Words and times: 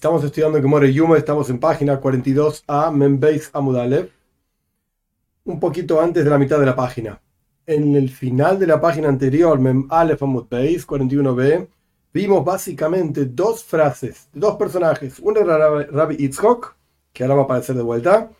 Estamos 0.00 0.24
estudiando 0.24 0.62
Gemara 0.62 0.86
Yuma, 0.86 1.18
estamos 1.18 1.50
en 1.50 1.60
página 1.60 2.00
42a, 2.00 2.90
Membeis 2.90 3.50
Amudalev, 3.52 4.10
un 5.44 5.60
poquito 5.60 6.00
antes 6.00 6.24
de 6.24 6.30
la 6.30 6.38
mitad 6.38 6.58
de 6.58 6.64
la 6.64 6.74
página. 6.74 7.20
En 7.66 7.94
el 7.94 8.08
final 8.08 8.58
de 8.58 8.66
la 8.66 8.80
página 8.80 9.10
anterior, 9.10 9.60
Mem 9.60 9.86
Aleph 9.90 10.22
Amud 10.22 10.46
41b, 10.48 11.68
vimos 12.14 12.42
básicamente 12.42 13.26
dos 13.26 13.62
frases 13.62 14.30
dos 14.32 14.56
personajes. 14.56 15.18
Uno 15.18 15.40
era 15.40 15.84
Rabbi 15.90 16.16
Itzhok, 16.18 16.76
que 17.12 17.22
ahora 17.22 17.34
va 17.34 17.42
a 17.42 17.44
aparecer 17.44 17.76
de 17.76 17.82
vuelta. 17.82 18.30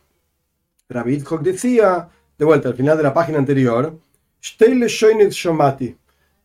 Rabbi 0.88 1.16
Itzhok 1.16 1.42
decía, 1.42 2.08
de 2.38 2.44
vuelta 2.46 2.70
al 2.70 2.74
final 2.74 2.96
de 2.96 3.02
la 3.02 3.12
página 3.12 3.36
anterior, 3.36 3.98
Shoinit 4.40 5.32
Shomati 5.32 5.94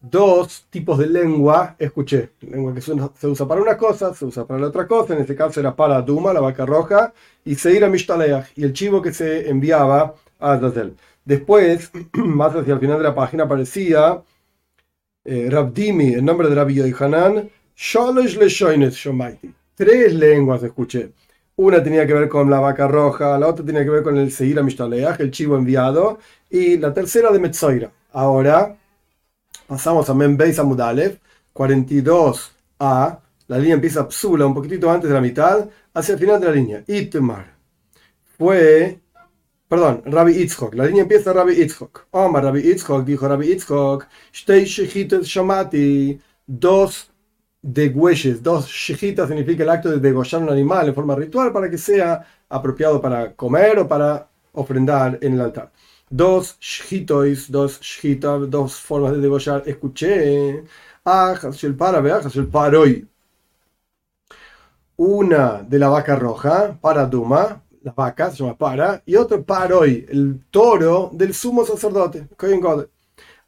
dos 0.09 0.65
tipos 0.69 0.97
de 0.97 1.07
lengua 1.07 1.75
escuché. 1.79 2.31
Lengua 2.41 2.73
que 2.73 2.81
se 2.81 3.27
usa 3.27 3.47
para 3.47 3.61
una 3.61 3.77
cosa, 3.77 4.13
se 4.13 4.25
usa 4.25 4.45
para 4.45 4.59
la 4.59 4.67
otra 4.67 4.87
cosa. 4.87 5.13
En 5.13 5.21
este 5.21 5.35
caso 5.35 5.59
era 5.59 5.75
para 5.75 6.01
Duma, 6.01 6.33
la 6.33 6.41
vaca 6.41 6.65
roja, 6.65 7.13
y 7.43 7.55
Seira 7.55 7.89
Mishtaleach, 7.89 8.51
y 8.55 8.63
el 8.63 8.73
chivo 8.73 9.01
que 9.01 9.13
se 9.13 9.49
enviaba 9.49 10.15
a 10.39 10.53
Azazel. 10.53 10.95
Después, 11.23 11.91
más 12.13 12.55
hacia 12.55 12.73
el 12.73 12.79
final 12.79 12.97
de 12.97 13.03
la 13.03 13.15
página, 13.15 13.43
aparecía 13.45 14.21
eh, 15.23 15.49
Rabdimi, 15.49 16.13
el 16.13 16.25
nombre 16.25 16.49
de 16.49 16.55
Rabbi 16.55 16.75
Yohanan, 16.75 17.49
Tres 19.75 20.13
lenguas 20.13 20.63
escuché. 20.63 21.11
Una 21.57 21.83
tenía 21.83 22.05
que 22.05 22.13
ver 22.13 22.29
con 22.29 22.49
la 22.49 22.59
vaca 22.59 22.87
roja, 22.87 23.37
la 23.39 23.47
otra 23.47 23.65
tenía 23.65 23.83
que 23.83 23.89
ver 23.89 24.03
con 24.03 24.17
el 24.17 24.31
Seira 24.31 24.61
Mishtaleach, 24.61 25.19
el 25.19 25.31
chivo 25.31 25.57
enviado, 25.57 26.19
y 26.49 26.77
la 26.77 26.93
tercera 26.93 27.31
de 27.31 27.39
Metzoira. 27.39 27.91
Ahora 28.11 28.77
Pasamos 29.67 30.07
a 30.09 30.13
Membeis 30.13 30.59
Amudalev, 30.59 31.19
42a. 31.53 33.19
La 33.47 33.57
línea 33.57 33.75
empieza 33.75 34.07
psula 34.07 34.45
un 34.45 34.53
poquitito 34.53 34.91
antes 34.91 35.09
de 35.09 35.15
la 35.15 35.21
mitad, 35.21 35.67
hacia 35.93 36.13
el 36.13 36.19
final 36.19 36.39
de 36.39 36.47
la 36.47 36.51
línea. 36.51 36.83
Itmar. 36.87 37.55
Fue. 38.37 38.99
Perdón, 39.67 40.03
Rabbi 40.05 40.33
Itzhok. 40.43 40.75
La 40.75 40.85
línea 40.85 41.03
empieza 41.03 41.33
Rabbi 41.33 41.53
Itzhok. 41.61 42.07
Omar 42.11 42.43
Rabbi 42.43 42.59
Itzhok, 42.59 43.03
dijo 43.03 43.27
Rabbi 43.27 43.51
Itzhok. 43.53 44.05
Shtei 44.31 44.65
shamati. 44.65 46.19
Dos 46.45 47.09
degüeyes, 47.61 48.43
dos 48.43 48.67
shechitas 48.67 49.27
significa 49.27 49.63
el 49.63 49.69
acto 49.69 49.89
de 49.89 49.99
degollar 49.99 50.43
un 50.43 50.49
animal 50.49 50.87
en 50.87 50.93
forma 50.93 51.15
ritual 51.15 51.51
para 51.51 51.67
que 51.69 51.79
sea 51.79 52.23
apropiado 52.47 53.01
para 53.01 53.33
comer 53.33 53.79
o 53.79 53.87
para 53.87 54.29
ofrendar 54.53 55.17
en 55.21 55.33
el 55.33 55.41
altar 55.41 55.71
dos 56.09 56.57
shitois, 56.59 57.49
dos 57.51 57.79
shita, 57.81 58.37
dos 58.39 58.75
formas 58.79 59.13
de 59.13 59.19
degollar. 59.19 59.63
Escuché, 59.65 60.63
el 61.05 61.75
para, 61.75 61.99
el 62.33 62.47
paroi. 62.47 63.07
Una 64.97 65.61
de 65.63 65.77
la 65.79 65.89
vaca 65.89 66.15
roja, 66.15 66.77
para 66.81 67.05
Duma, 67.05 67.61
la 67.83 67.91
vaca 67.91 68.31
se 68.31 68.37
llama 68.37 68.57
para, 68.57 69.01
y 69.05 69.15
otro 69.15 69.43
paroi, 69.43 70.05
el 70.09 70.45
toro 70.49 71.09
del 71.13 71.33
sumo 71.33 71.65
sacerdote. 71.65 72.27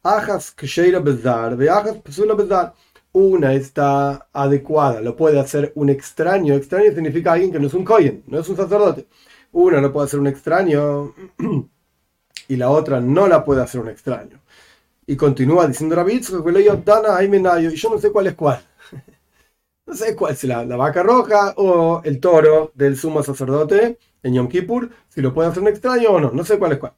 Ajas 0.02 0.52
ksheira 0.52 1.00
bezar, 1.00 1.56
pesula 2.02 2.34
bezar. 2.34 2.74
Una 3.12 3.54
está 3.54 4.28
adecuada, 4.32 5.00
lo 5.00 5.16
puede 5.16 5.40
hacer 5.40 5.72
un 5.74 5.88
extraño. 5.90 6.54
Extraño 6.54 6.92
significa 6.94 7.32
alguien 7.32 7.50
que 7.52 7.58
no 7.58 7.66
es 7.66 7.74
un 7.74 7.84
kohen, 7.84 8.22
no 8.26 8.38
es 8.38 8.48
un 8.48 8.56
sacerdote. 8.56 9.06
Una 9.52 9.80
lo 9.80 9.92
puede 9.92 10.06
hacer 10.06 10.20
un 10.20 10.26
extraño. 10.28 11.14
y 12.48 12.56
la 12.56 12.70
otra 12.70 13.00
no 13.00 13.28
la 13.28 13.44
puede 13.44 13.62
hacer 13.62 13.80
un 13.80 13.88
extraño. 13.88 14.40
Y 15.06 15.16
continúa 15.16 15.66
diciendo 15.66 15.96
Rabbi 15.96 16.14
y 16.14 17.76
yo 17.76 17.90
no 17.90 17.98
sé 17.98 18.10
cuál 18.10 18.26
es 18.26 18.34
cuál. 18.34 18.60
no 19.86 19.94
sé 19.94 20.16
cuál 20.16 20.32
es 20.32 20.44
la, 20.44 20.64
vaca 20.64 21.02
roja 21.02 21.54
o 21.56 22.02
el 22.04 22.20
toro 22.20 22.72
del 22.74 22.96
sumo 22.96 23.22
sacerdote 23.22 23.98
en 24.22 24.34
Yom 24.34 24.48
Kippur, 24.48 24.90
si 25.08 25.20
lo 25.20 25.32
puede 25.32 25.48
hacer 25.48 25.62
un 25.62 25.68
extraño 25.68 26.10
o 26.10 26.20
no, 26.20 26.30
no 26.32 26.44
sé 26.44 26.58
cuál 26.58 26.72
es 26.72 26.78
cuál. 26.78 26.94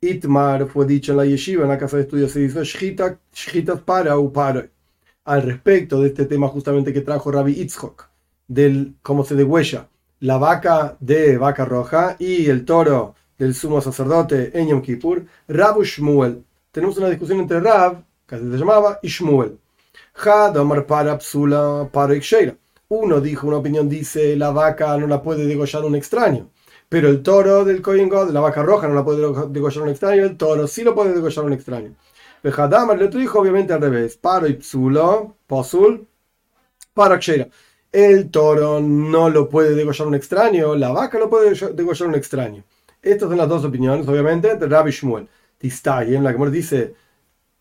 Itmar 0.00 0.66
fue 0.68 0.86
dicho 0.86 1.12
en 1.12 1.18
la 1.18 1.26
yeshiva, 1.26 1.62
en 1.62 1.68
la 1.68 1.78
casa 1.78 1.96
de 1.96 2.04
estudios, 2.04 2.32
se 2.32 2.40
dice 2.40 2.62
Shchitas 2.64 3.80
para 3.84 4.18
u 4.18 4.32
Al 5.24 5.42
respecto 5.42 6.00
de 6.00 6.08
este 6.08 6.26
tema 6.26 6.48
justamente 6.48 6.92
que 6.92 7.00
trajo 7.02 7.30
Rabbi 7.30 7.60
Itzhok, 7.60 8.08
del 8.48 8.94
cómo 9.02 9.24
se 9.24 9.34
degüella 9.34 9.88
la 10.22 10.38
vaca 10.38 10.96
de 11.00 11.36
vaca 11.36 11.64
roja 11.64 12.14
y 12.16 12.48
el 12.48 12.64
toro 12.64 13.16
del 13.42 13.56
sumo 13.56 13.80
sacerdote 13.80 14.56
en 14.56 14.68
Yom 14.68 14.80
Kippur, 14.80 15.24
Rabu 15.48 15.82
Shmuel. 15.82 16.44
Tenemos 16.70 16.96
una 16.96 17.08
discusión 17.08 17.40
entre 17.40 17.58
Rab, 17.58 18.04
que 18.24 18.38
se 18.38 18.44
llamaba, 18.44 19.00
y 19.02 19.08
Shmuel. 19.08 19.58
para 20.86 21.18
psula 21.18 21.88
para 21.92 22.14
Uno 22.86 23.20
dijo, 23.20 23.48
una 23.48 23.56
opinión 23.56 23.88
dice, 23.88 24.36
la 24.36 24.52
vaca 24.52 24.96
no 24.96 25.08
la 25.08 25.20
puede 25.20 25.44
degollar 25.44 25.84
un 25.84 25.96
extraño. 25.96 26.50
Pero 26.88 27.08
el 27.08 27.20
toro 27.24 27.64
del 27.64 27.82
Kohen 27.82 28.08
God, 28.08 28.30
la 28.30 28.38
vaca 28.38 28.62
roja, 28.62 28.86
no 28.86 28.94
la 28.94 29.04
puede 29.04 29.22
degollar 29.48 29.82
un 29.82 29.88
extraño, 29.88 30.22
el 30.22 30.36
toro 30.36 30.68
sí 30.68 30.84
lo 30.84 30.94
puede 30.94 31.12
degollar 31.12 31.44
un 31.44 31.52
extraño. 31.52 31.96
Vejadamar, 32.44 32.96
el 32.96 33.08
otro 33.08 33.18
dijo 33.18 33.40
obviamente 33.40 33.72
al 33.72 33.80
revés. 33.80 34.16
Paro 34.16 34.46
y 34.46 34.60
posul, 35.48 36.06
para 36.94 37.18
El 37.90 38.30
toro 38.30 38.80
no 38.80 39.30
lo 39.30 39.48
puede 39.48 39.74
degollar 39.74 40.06
un 40.06 40.14
extraño, 40.14 40.76
la 40.76 40.92
vaca 40.92 41.18
lo 41.18 41.28
puede 41.28 41.56
degollar 41.74 42.08
un 42.08 42.14
extraño. 42.14 42.62
Estas 43.02 43.28
son 43.28 43.36
las 43.36 43.48
dos 43.48 43.64
opiniones, 43.64 44.06
obviamente, 44.06 44.54
de 44.54 44.66
Rabbi 44.66 44.92
Shmuel. 44.92 45.28
en 45.60 46.24
la 46.24 46.36
que 46.36 46.50
dice, 46.50 46.94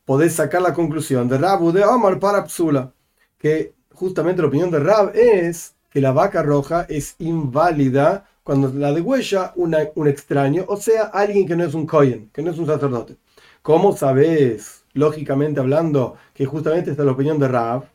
podés 0.05 0.35
sacar 0.35 0.61
la 0.61 0.73
conclusión 0.73 1.27
de 1.27 1.39
Rabu 1.39 1.71
de 1.71 1.83
Omar 1.83 2.19
para 2.19 2.45
Psula, 2.45 2.93
que 3.39 3.73
justamente 3.91 4.43
la 4.43 4.49
opinión 4.49 4.69
de 4.69 4.79
Rab 4.79 5.11
es 5.15 5.73
que 5.89 5.99
la 5.99 6.11
vaca 6.11 6.43
roja 6.43 6.85
es 6.87 7.15
inválida 7.17 8.27
cuando 8.43 8.71
la 8.71 8.91
degüella 8.93 9.53
un 9.55 10.07
extraño, 10.07 10.65
o 10.67 10.77
sea, 10.77 11.05
alguien 11.05 11.47
que 11.47 11.55
no 11.55 11.63
es 11.63 11.73
un 11.73 11.87
Kohen, 11.87 12.29
que 12.31 12.43
no 12.43 12.51
es 12.51 12.59
un 12.59 12.67
sacerdote. 12.67 13.17
¿Cómo 13.63 13.97
sabes, 13.97 14.83
lógicamente 14.93 15.59
hablando, 15.59 16.17
que 16.35 16.45
justamente 16.45 16.91
esta 16.91 17.01
es 17.01 17.05
la 17.07 17.13
opinión 17.13 17.39
de 17.39 17.47
Rab, 17.47 17.85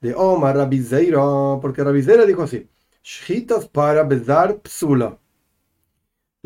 de 0.00 0.12
Omar 0.12 0.56
Rabbi 0.56 0.82
Zeiro? 0.82 1.60
Porque 1.62 1.84
Rabbi 1.84 2.02
Zeiro 2.02 2.26
dijo 2.26 2.42
así, 2.42 2.68
Shitas 3.02 3.68
para 3.68 4.02
bezar 4.02 4.58
psula 4.62 5.16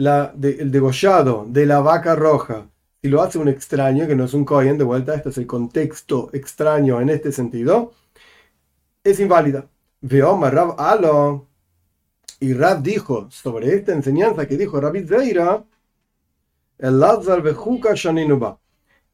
el 0.09 0.71
degollado 0.71 1.47
de 1.49 1.67
la 1.67 1.81
vaca 1.81 2.15
roja, 2.15 2.67
si 3.03 3.09
lo 3.09 3.23
hace 3.23 3.39
un 3.39 3.49
extraño, 3.49 4.07
que 4.07 4.17
no 4.17 4.25
es 4.25 4.35
un 4.35 4.45
Cohen, 4.45 4.79
de 4.79 4.85
vuelta, 4.85 5.15
este 5.15 5.29
es 5.31 5.39
el 5.39 5.47
contexto 5.47 6.31
extraño 6.33 7.01
en 7.01 7.11
este 7.11 7.33
sentido, 7.33 7.93
es 9.05 9.21
inválida. 9.21 9.67
Veoma 10.01 10.51
Rab 10.51 10.81
Alo. 10.81 11.47
Y 12.41 12.55
Rab 12.55 12.83
dijo 12.83 13.31
sobre 13.31 13.75
esta 13.75 13.93
enseñanza 13.93 14.47
que 14.47 14.57
dijo 14.57 14.81
Rabbi 14.81 15.07
Zeira, 15.07 15.65
el 16.79 16.99
Lazar 16.99 17.43
Bejuka 17.43 17.93
Shaninuba. 17.95 18.59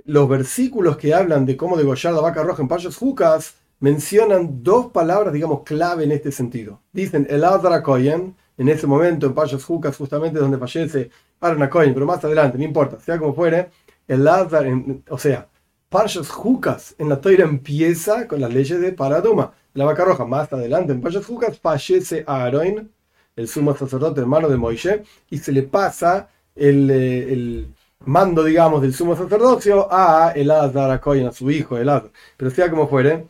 Los 0.04 0.28
versículos 0.28 0.96
que 0.96 1.12
hablan 1.12 1.46
de 1.46 1.56
cómo 1.56 1.76
degollar 1.76 2.14
la 2.14 2.20
vaca 2.20 2.44
roja 2.44 2.62
en 2.62 2.68
Payas 2.68 2.96
Jucas 2.96 3.56
mencionan 3.80 4.62
dos 4.62 4.92
palabras, 4.92 5.32
digamos, 5.32 5.62
clave 5.64 6.04
en 6.04 6.12
este 6.12 6.30
sentido. 6.30 6.80
Dicen 6.92 7.26
el 7.28 7.40
Lazar 7.40 7.82
Cohen 7.82 8.36
en 8.58 8.68
ese 8.68 8.86
momento 8.86 9.26
en 9.26 9.34
Payas 9.34 9.64
Jucas, 9.64 9.96
justamente 9.96 10.38
donde 10.38 10.58
fallece 10.58 11.10
Aaron 11.40 11.68
Cohen, 11.68 11.94
pero 11.94 12.06
más 12.06 12.24
adelante, 12.24 12.58
no 12.58 12.64
importa, 12.64 12.98
sea 13.00 13.18
como 13.18 13.34
fuere, 13.34 13.70
el 14.08 14.24
Lazar, 14.24 14.66
o 15.08 15.18
sea, 15.18 15.48
Payas 15.88 16.28
Jucas 16.30 16.94
en 16.98 17.08
la 17.08 17.20
toira 17.20 17.44
empieza 17.44 18.26
con 18.26 18.40
las 18.40 18.52
leyes 18.52 18.80
de 18.80 18.92
Paraduma, 18.92 19.52
la 19.74 19.84
vaca 19.84 20.04
roja. 20.04 20.24
Más 20.24 20.52
adelante 20.52 20.92
en 20.92 21.00
Payas 21.00 21.24
Jucas 21.24 21.58
fallece 21.60 22.24
Aaron, 22.26 22.90
el 23.36 23.48
sumo 23.48 23.76
sacerdote 23.76 24.20
hermano 24.20 24.48
de 24.48 24.56
Moishe, 24.56 25.04
y 25.30 25.38
se 25.38 25.52
le 25.52 25.62
pasa 25.62 26.28
el, 26.54 26.90
eh, 26.90 27.32
el 27.32 27.74
mando, 28.04 28.42
digamos, 28.44 28.82
del 28.82 28.94
sumo 28.94 29.16
sacerdocio 29.16 29.88
a 29.90 30.32
Elazar 30.34 30.90
a 30.90 31.00
Cohen, 31.00 31.26
a 31.28 31.32
su 31.32 31.50
hijo 31.50 31.76
Elazar. 31.76 32.10
Pero 32.36 32.50
sea 32.50 32.70
como 32.70 32.88
fuere, 32.88 33.26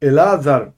Elazar 0.00 0.72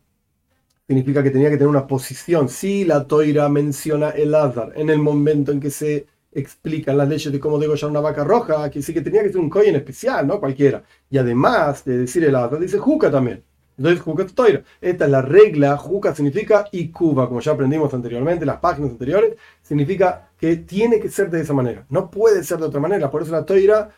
significa 0.86 1.22
que 1.22 1.30
tenía 1.30 1.50
que 1.50 1.56
tener 1.56 1.68
una 1.68 1.86
posición. 1.86 2.48
Si 2.48 2.84
la 2.84 3.06
toira 3.06 3.48
menciona 3.48 4.10
el 4.10 4.34
Azar 4.34 4.72
en 4.76 4.90
el 4.90 4.98
momento 4.98 5.52
en 5.52 5.60
que 5.60 5.70
se 5.70 6.06
explican 6.32 6.98
las 6.98 7.08
leyes 7.08 7.32
de 7.32 7.40
cómo 7.40 7.58
degollar 7.58 7.90
una 7.90 8.00
vaca 8.00 8.22
roja, 8.22 8.70
que 8.70 8.82
sí 8.82 8.92
que 8.92 9.00
tenía 9.00 9.22
que 9.22 9.30
ser 9.30 9.40
un 9.40 9.50
en 9.64 9.76
especial, 9.76 10.26
no 10.26 10.38
cualquiera. 10.38 10.84
Y 11.10 11.18
además 11.18 11.84
de 11.84 11.98
decir 11.98 12.24
el 12.24 12.36
Azar, 12.36 12.58
dice 12.60 12.78
Juca 12.78 13.10
también. 13.10 13.42
Entonces, 13.78 14.00
Juca 14.00 14.26
toira. 14.26 14.62
Esta 14.80 15.04
es 15.04 15.10
la 15.10 15.22
regla. 15.22 15.76
Juca 15.76 16.14
significa 16.14 16.66
y 16.72 16.88
Cuba, 16.90 17.28
como 17.28 17.40
ya 17.40 17.52
aprendimos 17.52 17.92
anteriormente, 17.92 18.46
las 18.46 18.58
páginas 18.58 18.90
anteriores, 18.90 19.34
significa 19.62 20.30
que 20.38 20.56
tiene 20.56 21.00
que 21.00 21.10
ser 21.10 21.30
de 21.30 21.40
esa 21.42 21.52
manera. 21.52 21.84
No 21.90 22.10
puede 22.10 22.42
ser 22.44 22.58
de 22.58 22.64
otra 22.64 22.80
manera. 22.80 23.10
Por 23.10 23.22
eso 23.22 23.32
la 23.32 23.44
toira, 23.44 23.90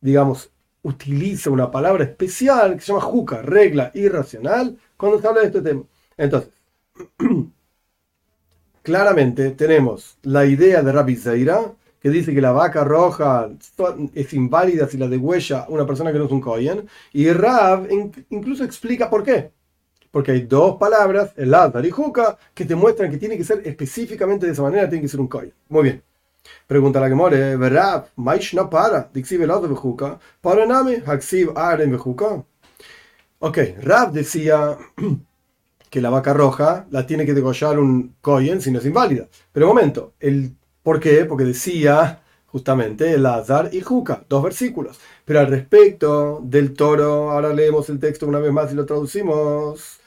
digamos, 0.00 0.50
utiliza 0.82 1.50
una 1.50 1.70
palabra 1.70 2.04
especial 2.04 2.74
que 2.74 2.80
se 2.80 2.88
llama 2.88 3.00
Juca, 3.02 3.42
regla 3.42 3.90
irracional, 3.94 4.76
cuando 4.96 5.20
se 5.20 5.26
habla 5.26 5.40
de 5.40 5.46
este 5.46 5.62
tema. 5.62 5.82
Entonces, 6.22 6.50
claramente 8.82 9.50
tenemos 9.50 10.18
la 10.22 10.46
idea 10.46 10.80
de 10.80 10.92
Rabbi 10.92 11.16
Zeira, 11.16 11.72
que 12.00 12.10
dice 12.10 12.32
que 12.32 12.40
la 12.40 12.52
vaca 12.52 12.84
roja 12.84 13.50
es 14.14 14.32
inválida 14.32 14.86
si 14.86 14.98
la 14.98 15.08
degüella 15.08 15.66
una 15.68 15.84
persona 15.84 16.12
que 16.12 16.18
no 16.18 16.26
es 16.26 16.30
un 16.30 16.40
Kohen, 16.40 16.88
y 17.12 17.28
Rab 17.32 17.88
incluso 18.30 18.62
explica 18.62 19.10
por 19.10 19.24
qué. 19.24 19.50
Porque 20.12 20.30
hay 20.30 20.42
dos 20.42 20.76
palabras, 20.76 21.32
el 21.36 21.52
Azar 21.54 21.84
y 21.84 21.90
Juca, 21.90 22.38
que 22.54 22.66
te 22.66 22.76
muestran 22.76 23.10
que 23.10 23.18
tiene 23.18 23.36
que 23.36 23.44
ser 23.44 23.60
específicamente 23.66 24.46
de 24.46 24.52
esa 24.52 24.62
manera, 24.62 24.88
tiene 24.88 25.02
que 25.02 25.08
ser 25.08 25.20
un 25.20 25.26
Kohen. 25.26 25.52
Muy 25.68 25.82
bien. 25.82 26.02
Pregunta 26.68 27.00
la 27.00 27.08
que 27.08 27.16
more, 27.16 27.56
¿verdad? 27.56 28.06
no 28.16 28.70
para, 28.70 29.10
dixiv 29.12 29.42
el 29.42 29.50
Azar 29.50 29.70
Juca, 29.74 30.20
para 30.40 30.66
name, 30.66 31.02
haxiv 31.04 31.50
aren 31.56 31.98
Juca. 31.98 32.44
Ok, 33.40 33.58
Rab 33.80 34.12
decía 34.12 34.78
que 35.92 36.00
la 36.00 36.08
vaca 36.08 36.32
roja 36.32 36.86
la 36.90 37.06
tiene 37.06 37.26
que 37.26 37.34
degollar 37.34 37.78
un 37.78 38.16
Kohen 38.22 38.62
si 38.62 38.70
no 38.70 38.78
es 38.78 38.86
inválida. 38.86 39.28
Pero 39.52 39.66
momento, 39.66 40.14
el, 40.20 40.56
¿por 40.82 40.98
qué? 41.00 41.26
Porque 41.26 41.44
decía 41.44 42.22
justamente 42.46 43.12
el 43.12 43.26
Azar 43.26 43.68
y 43.72 43.82
Juca, 43.82 44.24
dos 44.26 44.42
versículos. 44.42 44.98
Pero 45.26 45.40
al 45.40 45.48
respecto 45.48 46.40
del 46.44 46.72
toro, 46.72 47.30
ahora 47.30 47.52
leemos 47.52 47.90
el 47.90 48.00
texto 48.00 48.26
una 48.26 48.38
vez 48.38 48.52
más 48.52 48.72
y 48.72 48.74
lo 48.74 48.86
traducimos. 48.86 50.00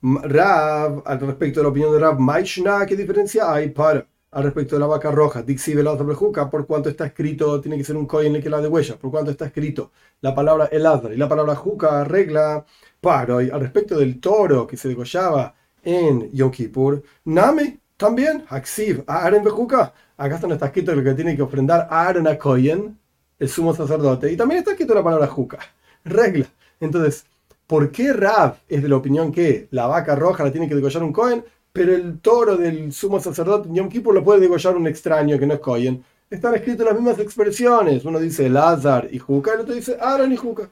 Rab, 0.00 1.02
al 1.04 1.20
respecto 1.20 1.58
de 1.58 1.64
la 1.64 1.70
opinión 1.70 1.92
de 1.92 1.98
Rab, 1.98 2.20
Maishna, 2.20 2.86
¿qué 2.86 2.94
diferencia 2.94 3.52
hay 3.52 3.70
para? 3.70 4.06
Al 4.30 4.44
respecto 4.44 4.76
de 4.76 4.80
la 4.80 4.86
vaca 4.86 5.10
roja, 5.10 5.42
Dixi 5.42 5.72
sobre 5.72 6.14
Juca, 6.14 6.48
por 6.50 6.66
cuanto 6.66 6.88
está 6.88 7.06
escrito, 7.06 7.60
tiene 7.60 7.78
que 7.78 7.84
ser 7.84 7.96
un 7.96 8.06
coin 8.06 8.40
que 8.40 8.50
la 8.50 8.60
de 8.60 8.68
huella, 8.68 8.96
por 8.96 9.10
cuanto 9.10 9.32
está 9.32 9.46
escrito 9.46 9.90
la 10.20 10.34
palabra 10.34 10.66
Elazar 10.66 11.12
y 11.12 11.16
la 11.16 11.28
palabra 11.28 11.56
Juca 11.56 12.04
regla 12.04 12.64
paro. 13.06 13.40
Y 13.40 13.50
al 13.50 13.60
respecto 13.60 13.96
del 13.96 14.18
toro 14.18 14.66
que 14.66 14.76
se 14.76 14.88
degollaba 14.88 15.54
en 15.84 16.28
Yom 16.32 16.50
Kippur, 16.50 17.00
Name 17.24 17.78
también, 17.96 18.44
Haksiv, 18.48 19.04
Aaron 19.06 19.44
Bejuca, 19.44 19.94
acá 20.16 20.34
está 20.34 20.66
escrito 20.66 20.92
lo 20.92 21.04
que 21.04 21.14
tiene 21.14 21.36
que 21.36 21.42
ofrendar 21.42 21.86
Aaron 21.88 22.26
a 22.26 22.36
Koyen, 22.36 22.98
el 23.38 23.48
sumo 23.48 23.72
sacerdote, 23.72 24.32
y 24.32 24.36
también 24.36 24.58
está 24.58 24.72
escrito 24.72 24.92
la 24.92 25.04
palabra 25.04 25.28
Juca, 25.28 25.60
regla. 26.04 26.46
Entonces, 26.80 27.24
¿por 27.68 27.92
qué 27.92 28.12
Rab 28.12 28.56
es 28.68 28.82
de 28.82 28.88
la 28.88 28.96
opinión 28.96 29.30
que 29.30 29.68
la 29.70 29.86
vaca 29.86 30.16
roja 30.16 30.42
la 30.42 30.50
tiene 30.50 30.68
que 30.68 30.74
degollar 30.74 31.04
un 31.04 31.12
Cohen, 31.12 31.44
pero 31.72 31.94
el 31.94 32.18
toro 32.18 32.56
del 32.56 32.92
sumo 32.92 33.20
sacerdote 33.20 33.68
Yom 33.72 33.88
Kippur 33.88 34.14
lo 34.14 34.24
puede 34.24 34.40
degollar 34.40 34.76
un 34.76 34.88
extraño 34.88 35.38
que 35.38 35.46
no 35.46 35.54
es 35.54 35.60
Cohen? 35.60 36.02
Están 36.28 36.56
escritas 36.56 36.84
las 36.84 36.96
mismas 36.96 37.20
expresiones. 37.20 38.04
Uno 38.04 38.18
dice 38.18 38.48
Lazar 38.48 39.08
y 39.12 39.20
Juca, 39.20 39.54
el 39.54 39.60
otro 39.60 39.74
dice 39.76 39.96
Aaron 40.00 40.32
y 40.32 40.36
Juca. 40.36 40.68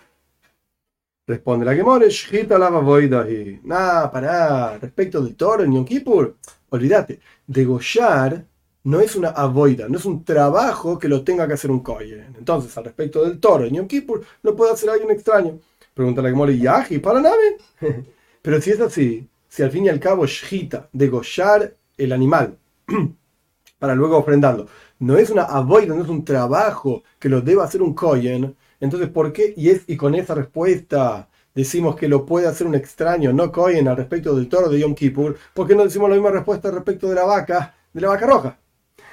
Responde 1.26 1.64
la 1.64 1.74
Gemore, 1.74 2.10
Shita 2.10 2.58
lava 2.58 3.02
y 3.02 3.60
Nah, 3.64 4.10
pará, 4.10 4.76
respecto 4.78 5.22
del 5.22 5.34
toro 5.36 5.64
en 5.64 5.72
Yom 5.72 5.84
Kippur, 5.84 6.36
olvídate, 6.68 7.18
degollar 7.46 8.44
no 8.84 9.00
es 9.00 9.16
una 9.16 9.30
avoida, 9.30 9.88
no 9.88 9.96
es 9.96 10.04
un 10.04 10.22
trabajo 10.22 10.98
que 10.98 11.08
lo 11.08 11.24
tenga 11.24 11.48
que 11.48 11.54
hacer 11.54 11.70
un 11.70 11.80
kohen. 11.80 12.34
Entonces, 12.36 12.76
al 12.76 12.84
respecto 12.84 13.24
del 13.24 13.40
toro 13.40 13.64
en 13.64 13.74
Yom 13.74 13.86
Kippur, 13.86 14.22
lo 14.42 14.54
puede 14.54 14.72
hacer 14.72 14.90
alguien 14.90 15.10
extraño. 15.12 15.58
Pregunta 15.94 16.20
la 16.20 16.28
Gemore, 16.28 16.58
¿yaji 16.58 16.98
para 16.98 17.22
nave? 17.22 17.56
Pero 18.42 18.60
si 18.60 18.72
es 18.72 18.80
así, 18.80 19.26
si 19.48 19.62
al 19.62 19.70
fin 19.70 19.86
y 19.86 19.88
al 19.88 20.00
cabo 20.00 20.26
Shita, 20.26 20.90
degollar 20.92 21.74
el 21.96 22.12
animal, 22.12 22.58
para 23.78 23.94
luego 23.94 24.18
ofrendarlo, 24.18 24.66
no 24.98 25.16
es 25.16 25.30
una 25.30 25.44
avoida, 25.44 25.94
no 25.94 26.02
es 26.02 26.10
un 26.10 26.22
trabajo 26.22 27.02
que 27.18 27.30
lo 27.30 27.40
deba 27.40 27.64
hacer 27.64 27.80
un 27.80 27.94
kohen, 27.94 28.54
entonces, 28.84 29.08
¿por 29.08 29.32
qué? 29.32 29.54
Y, 29.56 29.70
es, 29.70 29.84
y 29.86 29.96
con 29.96 30.14
esa 30.14 30.34
respuesta 30.34 31.28
decimos 31.54 31.96
que 31.96 32.06
lo 32.06 32.26
puede 32.26 32.46
hacer 32.46 32.66
un 32.66 32.74
extraño, 32.74 33.32
no 33.32 33.50
Cohen, 33.50 33.88
al 33.88 33.96
respecto 33.96 34.34
del 34.36 34.48
toro 34.48 34.68
de 34.68 34.78
Yom 34.80 34.94
Kippur, 34.94 35.36
¿por 35.54 35.66
qué 35.66 35.74
no 35.74 35.84
decimos 35.84 36.10
la 36.10 36.16
misma 36.16 36.30
respuesta 36.30 36.70
respecto 36.70 37.08
de 37.08 37.14
la 37.14 37.24
vaca, 37.24 37.74
de 37.92 38.00
la 38.00 38.08
vaca 38.08 38.26
roja? 38.26 38.58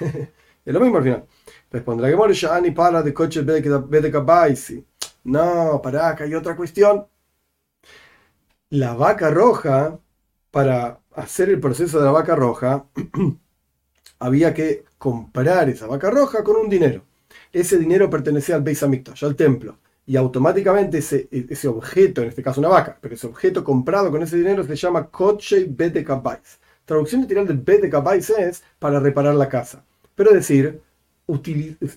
es 0.00 0.74
lo 0.74 0.80
mismo 0.80 0.98
al 0.98 1.04
final. 1.04 1.24
Responderá 1.70 2.28
que 2.28 2.34
ya 2.34 2.60
ni 2.60 2.72
para 2.72 3.02
de 3.02 3.14
coche 3.14 3.42
de 3.42 4.84
No, 5.24 5.80
para 5.82 6.08
acá 6.08 6.24
hay 6.24 6.34
otra 6.34 6.54
cuestión. 6.54 7.06
La 8.70 8.94
vaca 8.94 9.30
roja, 9.30 9.98
para 10.50 11.00
hacer 11.14 11.48
el 11.48 11.60
proceso 11.60 11.98
de 11.98 12.04
la 12.04 12.10
vaca 12.12 12.34
roja, 12.34 12.86
había 14.18 14.52
que 14.52 14.84
comprar 14.98 15.70
esa 15.70 15.86
vaca 15.86 16.10
roja 16.10 16.44
con 16.44 16.56
un 16.56 16.68
dinero 16.68 17.04
ese 17.52 17.78
dinero 17.78 18.08
pertenecía 18.10 18.56
al 18.56 18.62
Beis 18.62 18.82
Hamikdash, 18.82 19.24
al 19.24 19.36
templo. 19.36 19.78
Y 20.04 20.16
automáticamente 20.16 20.98
ese, 20.98 21.68
objeto, 21.68 22.22
en 22.22 22.28
este 22.28 22.42
caso 22.42 22.60
una 22.60 22.68
vaca, 22.68 22.98
pero 23.00 23.14
ese 23.14 23.26
objeto 23.26 23.62
comprado 23.62 24.10
con 24.10 24.22
ese 24.22 24.36
dinero 24.36 24.64
se 24.64 24.74
llama 24.74 25.08
Koche 25.08 25.66
Bete 25.68 26.04
Kabais. 26.04 26.58
Traducción 26.84 27.20
literal 27.20 27.46
de 27.46 27.54
Bete 27.54 27.88
Kabais 27.88 28.30
es 28.30 28.62
para 28.78 28.98
reparar 28.98 29.34
la 29.36 29.48
casa. 29.48 29.84
Pero 30.14 30.30
es 30.30 30.36
decir, 30.36 30.80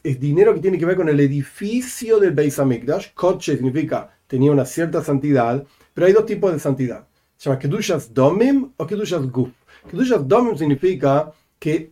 es 0.04 0.20
dinero 0.20 0.54
que 0.54 0.60
tiene 0.60 0.78
que 0.78 0.86
ver 0.86 0.96
con 0.96 1.10
el 1.10 1.20
edificio 1.20 2.20
del 2.20 2.32
Beis 2.32 2.60
Hamikdash. 2.60 3.14
Koche 3.14 3.56
significa 3.56 4.12
tenía 4.28 4.52
una 4.52 4.66
cierta 4.66 5.04
santidad, 5.04 5.66
pero 5.94 6.08
hay 6.08 6.14
dos 6.14 6.26
tipos 6.26 6.52
de 6.52 6.60
santidad. 6.60 7.08
Se 7.38 7.50
llama 7.50 7.60
Kedushas 7.60 8.14
Domim 8.14 8.72
o 8.78 8.88
Kedushas 8.88 9.30
Guf. 9.30 9.50
Kedushas 9.90 10.28
Domim 10.28 10.58
significa 10.58 11.32
que 11.60 11.92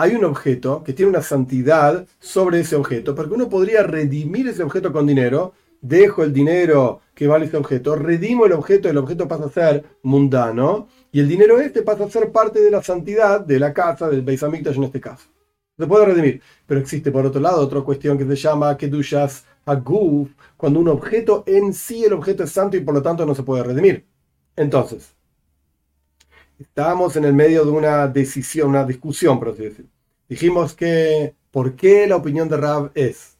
hay 0.00 0.14
un 0.14 0.24
objeto 0.24 0.82
que 0.82 0.94
tiene 0.94 1.10
una 1.10 1.20
santidad 1.20 2.06
sobre 2.18 2.60
ese 2.60 2.74
objeto, 2.74 3.14
porque 3.14 3.34
uno 3.34 3.50
podría 3.50 3.82
redimir 3.82 4.48
ese 4.48 4.62
objeto 4.62 4.94
con 4.94 5.06
dinero, 5.06 5.52
dejo 5.82 6.24
el 6.24 6.32
dinero 6.32 7.02
que 7.14 7.26
vale 7.26 7.44
ese 7.44 7.58
objeto, 7.58 7.96
redimo 7.96 8.46
el 8.46 8.52
objeto, 8.52 8.88
el 8.88 8.96
objeto 8.96 9.28
pasa 9.28 9.44
a 9.44 9.50
ser 9.50 9.84
mundano, 10.02 10.88
y 11.12 11.20
el 11.20 11.28
dinero 11.28 11.60
este 11.60 11.82
pasa 11.82 12.04
a 12.04 12.10
ser 12.10 12.32
parte 12.32 12.62
de 12.62 12.70
la 12.70 12.82
santidad 12.82 13.40
de 13.40 13.60
la 13.60 13.74
casa, 13.74 14.08
del 14.08 14.22
Beis 14.22 14.42
en 14.42 14.84
este 14.84 15.02
caso. 15.02 15.28
Se 15.76 15.86
puede 15.86 16.06
redimir, 16.06 16.40
pero 16.64 16.80
existe 16.80 17.12
por 17.12 17.26
otro 17.26 17.42
lado 17.42 17.60
otra 17.60 17.82
cuestión 17.82 18.16
que 18.16 18.24
se 18.24 18.36
llama 18.36 18.78
Kedushas 18.78 19.44
Aguf, 19.66 20.30
cuando 20.56 20.80
un 20.80 20.88
objeto 20.88 21.44
en 21.46 21.74
sí, 21.74 22.06
el 22.06 22.14
objeto 22.14 22.44
es 22.44 22.52
santo 22.52 22.74
y 22.78 22.80
por 22.80 22.94
lo 22.94 23.02
tanto 23.02 23.26
no 23.26 23.34
se 23.34 23.42
puede 23.42 23.64
redimir. 23.64 24.06
Entonces, 24.56 25.14
estábamos 26.60 27.16
en 27.16 27.24
el 27.24 27.32
medio 27.32 27.64
de 27.64 27.70
una 27.70 28.06
decisión, 28.06 28.70
una 28.70 28.84
discusión, 28.84 29.38
por 29.38 29.48
así. 29.48 29.70
Dijimos 30.28 30.74
que, 30.74 31.34
¿por 31.50 31.74
qué 31.74 32.06
la 32.06 32.16
opinión 32.16 32.48
de 32.48 32.56
Rab 32.56 32.90
es 32.94 33.36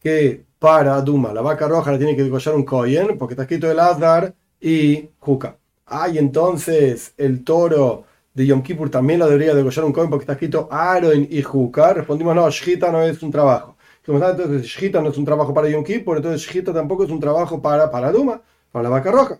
que 0.00 0.44
para 0.58 1.00
Duma 1.00 1.32
la 1.32 1.40
vaca 1.40 1.68
roja 1.68 1.92
la 1.92 1.98
tiene 1.98 2.16
que 2.16 2.24
degollar 2.24 2.54
un 2.54 2.64
Kohen? 2.64 3.16
Porque 3.18 3.34
está 3.34 3.44
escrito 3.44 3.70
el 3.70 3.78
Azar 3.78 4.34
y 4.60 5.08
Juca. 5.18 5.56
Ah, 5.86 6.08
entonces 6.12 7.14
el 7.16 7.44
toro 7.44 8.04
de 8.34 8.46
Yom 8.46 8.62
Kippur 8.62 8.90
también 8.90 9.20
la 9.20 9.26
debería 9.26 9.54
degollar 9.54 9.84
un 9.84 9.92
Kohen 9.92 10.10
porque 10.10 10.24
está 10.24 10.32
escrito 10.32 10.68
Aaron 10.70 11.26
y 11.30 11.42
Juca. 11.42 11.94
Respondimos, 11.94 12.34
no, 12.34 12.50
Shita 12.50 12.90
no 12.90 13.02
es 13.02 13.22
un 13.22 13.30
trabajo. 13.30 13.76
Entonces, 14.06 14.66
Shita 14.66 15.00
no 15.00 15.08
es 15.08 15.16
un 15.16 15.24
trabajo 15.24 15.54
para 15.54 15.68
Yom 15.68 15.82
Kippur, 15.82 16.18
entonces 16.18 16.42
Shita 16.42 16.74
tampoco 16.74 17.04
es 17.04 17.10
un 17.10 17.20
trabajo 17.20 17.62
para, 17.62 17.90
para 17.90 18.12
Duma, 18.12 18.42
para 18.70 18.82
la 18.82 18.88
vaca 18.90 19.10
roja. 19.10 19.38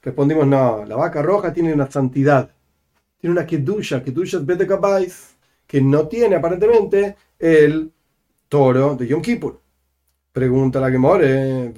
Respondimos, 0.00 0.46
no, 0.46 0.84
la 0.86 0.96
vaca 0.96 1.20
roja 1.20 1.52
tiene 1.52 1.74
una 1.74 1.90
santidad 1.90 2.50
tiene 3.26 3.40
una 3.40 3.46
kedusha, 3.46 4.02
kedusha 4.02 4.38
es 4.38 4.66
kabais, 4.66 5.36
que 5.66 5.80
no 5.80 6.06
tiene 6.06 6.36
aparentemente 6.36 7.16
el 7.38 7.90
toro 8.48 8.94
de 8.94 9.06
Yom 9.08 9.20
Kippur. 9.20 9.60
Pregunta 10.32 10.80
la 10.80 10.90
que 10.92 10.98
more, 10.98 11.72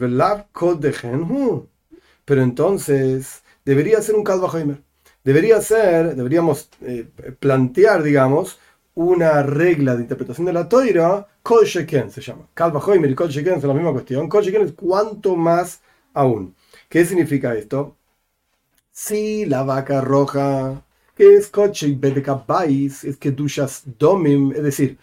pero 2.25 2.43
entonces 2.43 3.43
debería 3.65 4.03
ser 4.03 4.17
un 4.17 4.25
Kalvahoimer. 4.25 4.83
Debería 5.25 5.61
ser, 5.63 6.15
deberíamos 6.15 6.69
eh, 6.83 7.07
plantear, 7.39 8.03
digamos, 8.03 8.59
una 8.95 9.43
regla 9.43 9.97
de 9.97 10.03
interpretación 10.03 10.47
de 10.47 10.53
la 10.53 10.69
toira, 10.69 11.27
Kol 11.43 11.65
Sheken 11.65 12.11
se 12.11 12.21
llama. 12.21 12.47
Kalvahoimer 12.53 13.11
y 13.11 13.15
Kol 13.15 13.31
Sheken 13.31 13.61
son 13.61 13.69
la 13.69 13.75
misma 13.75 13.93
cuestión. 13.93 14.29
Kol 14.29 14.45
Sheken 14.45 14.63
es 14.63 14.73
cuanto 14.73 15.37
más 15.37 15.81
aún. 16.13 16.55
¿Qué 16.89 17.05
significa 17.07 17.55
esto? 17.55 17.97
Si 18.91 19.47
la 19.47 19.63
vaca 19.63 20.01
roja 20.01 20.83
que 21.19 21.35
es 21.35 21.49
coche 21.49 21.99
es 23.03 23.17
que 23.17 23.33
dushas 23.33 23.83
domim, 23.99 24.53
es 24.53 24.63
decir, 24.63 24.99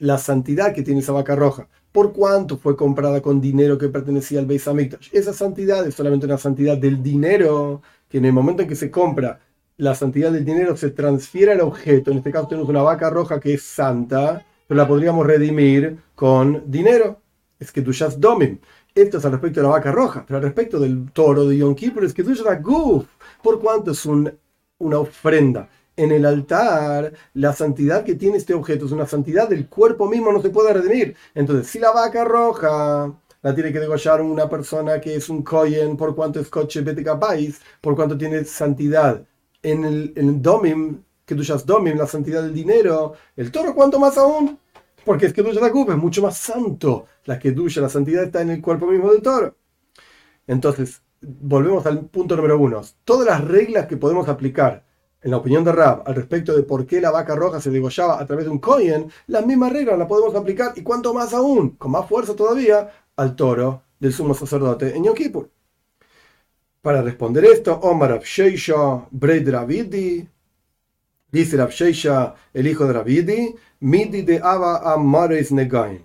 la 0.00 0.18
santidad 0.18 0.74
que 0.74 0.82
tiene 0.82 0.98
esa 0.98 1.12
vaca 1.12 1.36
roja. 1.36 1.68
¿Por 1.92 2.12
cuánto 2.12 2.58
fue 2.58 2.76
comprada 2.76 3.22
con 3.22 3.40
dinero 3.40 3.78
que 3.78 3.88
pertenecía 3.88 4.40
al 4.40 4.46
Beis 4.46 4.66
Hamikdash? 4.66 5.10
Esa 5.12 5.32
santidad 5.32 5.86
es 5.86 5.94
solamente 5.94 6.26
una 6.26 6.36
santidad 6.36 6.76
del 6.76 7.00
dinero, 7.00 7.80
que 8.08 8.18
en 8.18 8.24
el 8.24 8.32
momento 8.32 8.62
en 8.62 8.68
que 8.68 8.74
se 8.74 8.90
compra, 8.90 9.38
la 9.76 9.94
santidad 9.94 10.32
del 10.32 10.44
dinero 10.44 10.76
se 10.76 10.90
transfiere 10.90 11.52
al 11.52 11.60
objeto. 11.60 12.10
En 12.10 12.18
este 12.18 12.32
caso 12.32 12.48
tenemos 12.48 12.68
una 12.68 12.82
vaca 12.82 13.08
roja 13.08 13.38
que 13.38 13.54
es 13.54 13.62
santa, 13.62 14.44
pero 14.66 14.78
la 14.78 14.88
podríamos 14.88 15.24
redimir 15.24 15.98
con 16.16 16.64
dinero. 16.66 17.20
Es 17.60 17.70
que 17.70 17.82
dushas 17.82 18.18
domim. 18.18 18.58
Esto 18.96 19.18
es 19.18 19.24
al 19.24 19.30
respecto 19.30 19.60
de 19.60 19.68
la 19.68 19.74
vaca 19.74 19.92
roja, 19.92 20.24
pero 20.26 20.38
al 20.38 20.42
respecto 20.42 20.80
del 20.80 21.12
toro 21.12 21.46
de 21.46 21.58
Yom 21.58 21.76
Kippur 21.76 22.04
es 22.04 22.12
que 22.12 22.24
dushas 22.24 22.60
guf. 22.60 23.06
¿Por 23.44 23.60
cuánto 23.60 23.92
es 23.92 24.04
un 24.04 24.41
una 24.82 24.98
ofrenda. 24.98 25.68
En 25.96 26.10
el 26.10 26.24
altar, 26.24 27.12
la 27.34 27.52
santidad 27.52 28.04
que 28.04 28.14
tiene 28.14 28.38
este 28.38 28.54
objeto 28.54 28.86
es 28.86 28.92
una 28.92 29.06
santidad 29.06 29.48
del 29.48 29.68
cuerpo 29.68 30.08
mismo, 30.08 30.32
no 30.32 30.40
se 30.40 30.50
puede 30.50 30.72
redimir. 30.72 31.14
Entonces, 31.34 31.66
si 31.68 31.78
la 31.78 31.92
vaca 31.92 32.24
roja 32.24 33.12
la 33.42 33.54
tiene 33.54 33.72
que 33.72 33.80
degollar 33.80 34.22
una 34.22 34.48
persona 34.48 35.00
que 35.00 35.16
es 35.16 35.28
un 35.28 35.42
kohen 35.42 35.96
por 35.96 36.14
cuanto 36.14 36.40
es 36.40 36.48
coche 36.48 36.82
país 37.20 37.60
por 37.80 37.96
cuanto 37.96 38.16
tiene 38.16 38.44
santidad 38.44 39.22
en 39.62 39.84
el, 39.84 40.12
en 40.16 41.04
que 41.24 41.34
tú 41.34 41.42
domim, 41.64 41.96
la 41.96 42.06
santidad 42.06 42.42
del 42.42 42.54
dinero, 42.54 43.14
el 43.36 43.50
toro, 43.52 43.74
¿cuánto 43.74 43.98
más 43.98 44.18
aún? 44.18 44.58
Porque 45.04 45.26
es 45.26 45.32
que 45.32 45.42
duya 45.42 45.60
la 45.60 45.70
culpa 45.70 45.92
es 45.92 45.98
mucho 45.98 46.22
más 46.22 46.36
santo. 46.36 47.06
La 47.24 47.38
que 47.38 47.52
duya, 47.52 47.82
la 47.82 47.88
santidad 47.88 48.24
está 48.24 48.42
en 48.42 48.50
el 48.50 48.60
cuerpo 48.60 48.86
mismo 48.86 49.12
del 49.12 49.22
toro. 49.22 49.56
Entonces, 50.46 51.02
volvemos 51.22 51.86
al 51.86 52.06
punto 52.06 52.36
número 52.36 52.58
uno. 52.58 52.82
Todas 53.04 53.26
las 53.26 53.44
reglas 53.44 53.86
que 53.86 53.96
podemos 53.96 54.28
aplicar 54.28 54.84
en 55.22 55.30
la 55.30 55.36
opinión 55.36 55.64
de 55.64 55.72
Rab 55.72 56.02
al 56.04 56.14
respecto 56.14 56.54
de 56.54 56.64
por 56.64 56.86
qué 56.86 57.00
la 57.00 57.10
vaca 57.10 57.34
roja 57.34 57.60
se 57.60 57.70
degollaba 57.70 58.20
a 58.20 58.26
través 58.26 58.44
de 58.44 58.50
un 58.50 58.58
cohen, 58.58 59.10
las 59.28 59.46
mismas 59.46 59.72
reglas 59.72 59.98
las 59.98 60.08
podemos 60.08 60.34
aplicar 60.34 60.72
y 60.76 60.82
cuanto 60.82 61.14
más 61.14 61.32
aún, 61.32 61.70
con 61.76 61.92
más 61.92 62.08
fuerza 62.08 62.34
todavía, 62.34 62.90
al 63.16 63.36
toro 63.36 63.82
del 64.00 64.12
sumo 64.12 64.34
sacerdote 64.34 64.96
en 64.96 65.04
Yom 65.04 65.14
Kippur. 65.14 65.48
Para 66.80 67.02
responder 67.02 67.44
esto, 67.44 67.74
Omar 67.74 68.10
Absheisha, 68.10 69.06
Bred 69.12 69.48
Ravidi, 69.48 70.28
dice 71.30 71.60
Absheisha, 71.60 72.34
el 72.52 72.66
hijo 72.66 72.84
de 72.86 72.92
Ravidi, 72.92 73.54
Midi 73.78 74.22
de 74.22 74.40
Aba 74.42 74.92
Amares 74.92 75.52
Negaim. 75.52 76.02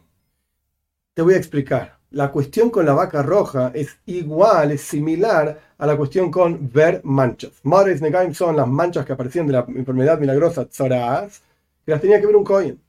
Te 1.15 1.23
voy 1.23 1.33
a 1.33 1.37
explicar. 1.37 1.96
La 2.11 2.31
cuestión 2.31 2.69
con 2.69 2.85
la 2.85 2.93
vaca 2.93 3.21
roja 3.21 3.71
es 3.73 3.97
igual, 4.05 4.71
es 4.71 4.81
similar 4.81 5.59
a 5.77 5.85
la 5.85 5.97
cuestión 5.97 6.31
con 6.31 6.71
ver 6.71 7.01
manchas. 7.03 7.51
Mares 7.63 8.01
Negaim 8.01 8.33
son 8.33 8.55
las 8.55 8.67
manchas 8.67 9.05
que 9.05 9.13
aparecían 9.13 9.45
de 9.45 9.53
la 9.53 9.65
enfermedad 9.67 10.17
milagrosa 10.17 10.65
Tzoraz, 10.65 11.41
que 11.85 11.91
las 11.91 12.01
tenía 12.01 12.19
que 12.21 12.27
ver 12.27 12.35
un 12.37 12.45
cohen. 12.45 12.81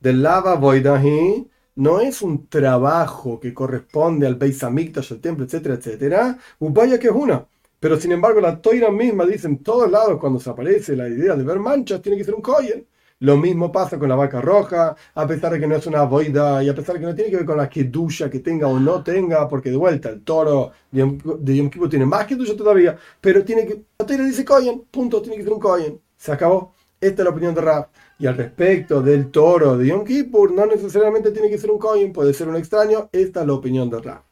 De 0.00 0.12
lava 0.12 0.54
Voidahi 0.54 1.48
no 1.76 2.00
es 2.00 2.22
un 2.22 2.48
trabajo 2.48 3.38
que 3.38 3.52
corresponde 3.52 4.26
al 4.26 4.36
Beis 4.36 4.62
Hamikdash, 4.64 5.12
al 5.12 5.20
templo, 5.20 5.44
etcétera, 5.44 5.74
etcétera. 5.74 6.38
vaya 6.60 6.98
que 6.98 7.08
es 7.08 7.14
una. 7.14 7.46
Pero 7.78 8.00
sin 8.00 8.12
embargo, 8.12 8.40
la 8.40 8.60
toira 8.60 8.90
misma 8.90 9.26
dice 9.26 9.46
en 9.48 9.62
todos 9.62 9.90
lados 9.90 10.18
cuando 10.18 10.40
se 10.40 10.48
aparece 10.50 10.96
la 10.96 11.08
idea 11.08 11.36
de 11.36 11.44
ver 11.44 11.58
manchas, 11.58 12.00
tiene 12.00 12.16
que 12.16 12.24
ser 12.24 12.34
un 12.34 12.42
kohen. 12.42 12.86
Lo 13.20 13.36
mismo 13.38 13.72
pasa 13.72 13.98
con 13.98 14.10
la 14.10 14.14
vaca 14.14 14.42
roja, 14.42 14.94
a 15.14 15.26
pesar 15.26 15.52
de 15.52 15.58
que 15.60 15.66
no 15.66 15.76
es 15.76 15.86
una 15.86 16.02
boida 16.02 16.62
y 16.62 16.68
a 16.68 16.74
pesar 16.74 16.94
de 16.94 17.00
que 17.00 17.06
no 17.06 17.14
tiene 17.14 17.30
que 17.30 17.36
ver 17.36 17.46
con 17.46 17.56
la 17.56 17.68
kedusha 17.68 18.28
que 18.28 18.40
tenga 18.40 18.68
o 18.68 18.78
no 18.78 19.02
tenga, 19.02 19.48
porque 19.48 19.70
de 19.70 19.76
vuelta 19.76 20.10
el 20.10 20.22
toro 20.22 20.72
de 20.90 21.56
Yom, 21.56 21.70
Kippur 21.70 21.88
tiene 21.88 22.04
más 22.04 22.26
kedusha 22.26 22.54
todavía, 22.54 22.96
pero 23.20 23.42
tiene 23.44 23.66
que. 23.66 23.84
La 23.98 24.06
toira 24.06 24.24
dice 24.24 24.44
kohen, 24.44 24.82
punto, 24.90 25.22
tiene 25.22 25.38
que 25.38 25.44
ser 25.44 25.52
un 25.52 25.60
kohen. 25.60 26.00
Se 26.16 26.32
acabó. 26.32 26.74
Esta 27.00 27.22
es 27.22 27.24
la 27.24 27.30
opinión 27.30 27.54
de 27.54 27.60
Rab. 27.60 27.88
Y 28.18 28.26
al 28.26 28.36
respecto 28.36 29.02
del 29.02 29.30
toro 29.30 29.76
de 29.78 29.86
Yom 29.86 30.04
Kippur, 30.04 30.52
no 30.52 30.66
necesariamente 30.66 31.30
tiene 31.30 31.48
que 31.50 31.58
ser 31.58 31.70
un 31.70 31.78
coin, 31.78 32.12
puede 32.12 32.34
ser 32.34 32.48
un 32.48 32.56
extraño. 32.56 33.08
Esta 33.12 33.40
es 33.42 33.46
la 33.46 33.52
opinión 33.54 33.88
de 33.90 34.00
Rab. 34.00 34.22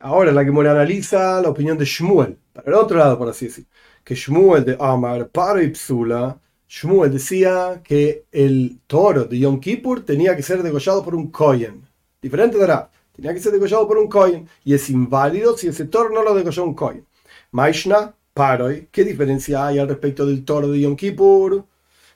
Ahora, 0.00 0.32
la 0.32 0.44
que 0.44 0.50
me 0.50 0.68
analiza 0.68 1.40
la 1.40 1.48
opinión 1.50 1.78
de 1.78 1.84
Shmuel, 1.84 2.36
para 2.52 2.68
el 2.68 2.74
otro 2.74 2.98
lado, 2.98 3.18
por 3.18 3.28
así 3.28 3.46
decir. 3.46 3.66
Que 4.04 4.14
Shmuel 4.16 4.64
de 4.64 4.76
Amar, 4.80 5.28
para 5.28 5.62
Ipsula, 5.62 6.40
Shmuel 6.74 7.12
decía 7.12 7.82
que 7.84 8.24
el 8.32 8.78
toro 8.86 9.26
de 9.26 9.38
Yom 9.38 9.60
Kippur 9.60 10.06
tenía 10.06 10.34
que 10.34 10.42
ser 10.42 10.62
degollado 10.62 11.04
por 11.04 11.14
un 11.14 11.30
coin. 11.30 11.86
Diferente 12.22 12.56
de 12.56 12.66
Rab. 12.66 12.88
Tenía 13.14 13.34
que 13.34 13.40
ser 13.40 13.52
degollado 13.52 13.86
por 13.86 13.98
un 13.98 14.08
coin. 14.08 14.48
Y 14.64 14.72
es 14.72 14.88
inválido 14.88 15.54
si 15.54 15.68
ese 15.68 15.84
toro 15.84 16.08
no 16.08 16.22
lo 16.22 16.34
degolló 16.34 16.64
un 16.64 16.72
coin. 16.74 17.04
Maishna, 17.50 18.14
Paroi, 18.32 18.88
¿qué 18.90 19.04
diferencia 19.04 19.66
hay 19.66 19.80
al 19.80 19.88
respecto 19.88 20.24
del 20.24 20.46
toro 20.46 20.68
de 20.68 20.80
Yom 20.80 20.96
Kippur? 20.96 21.66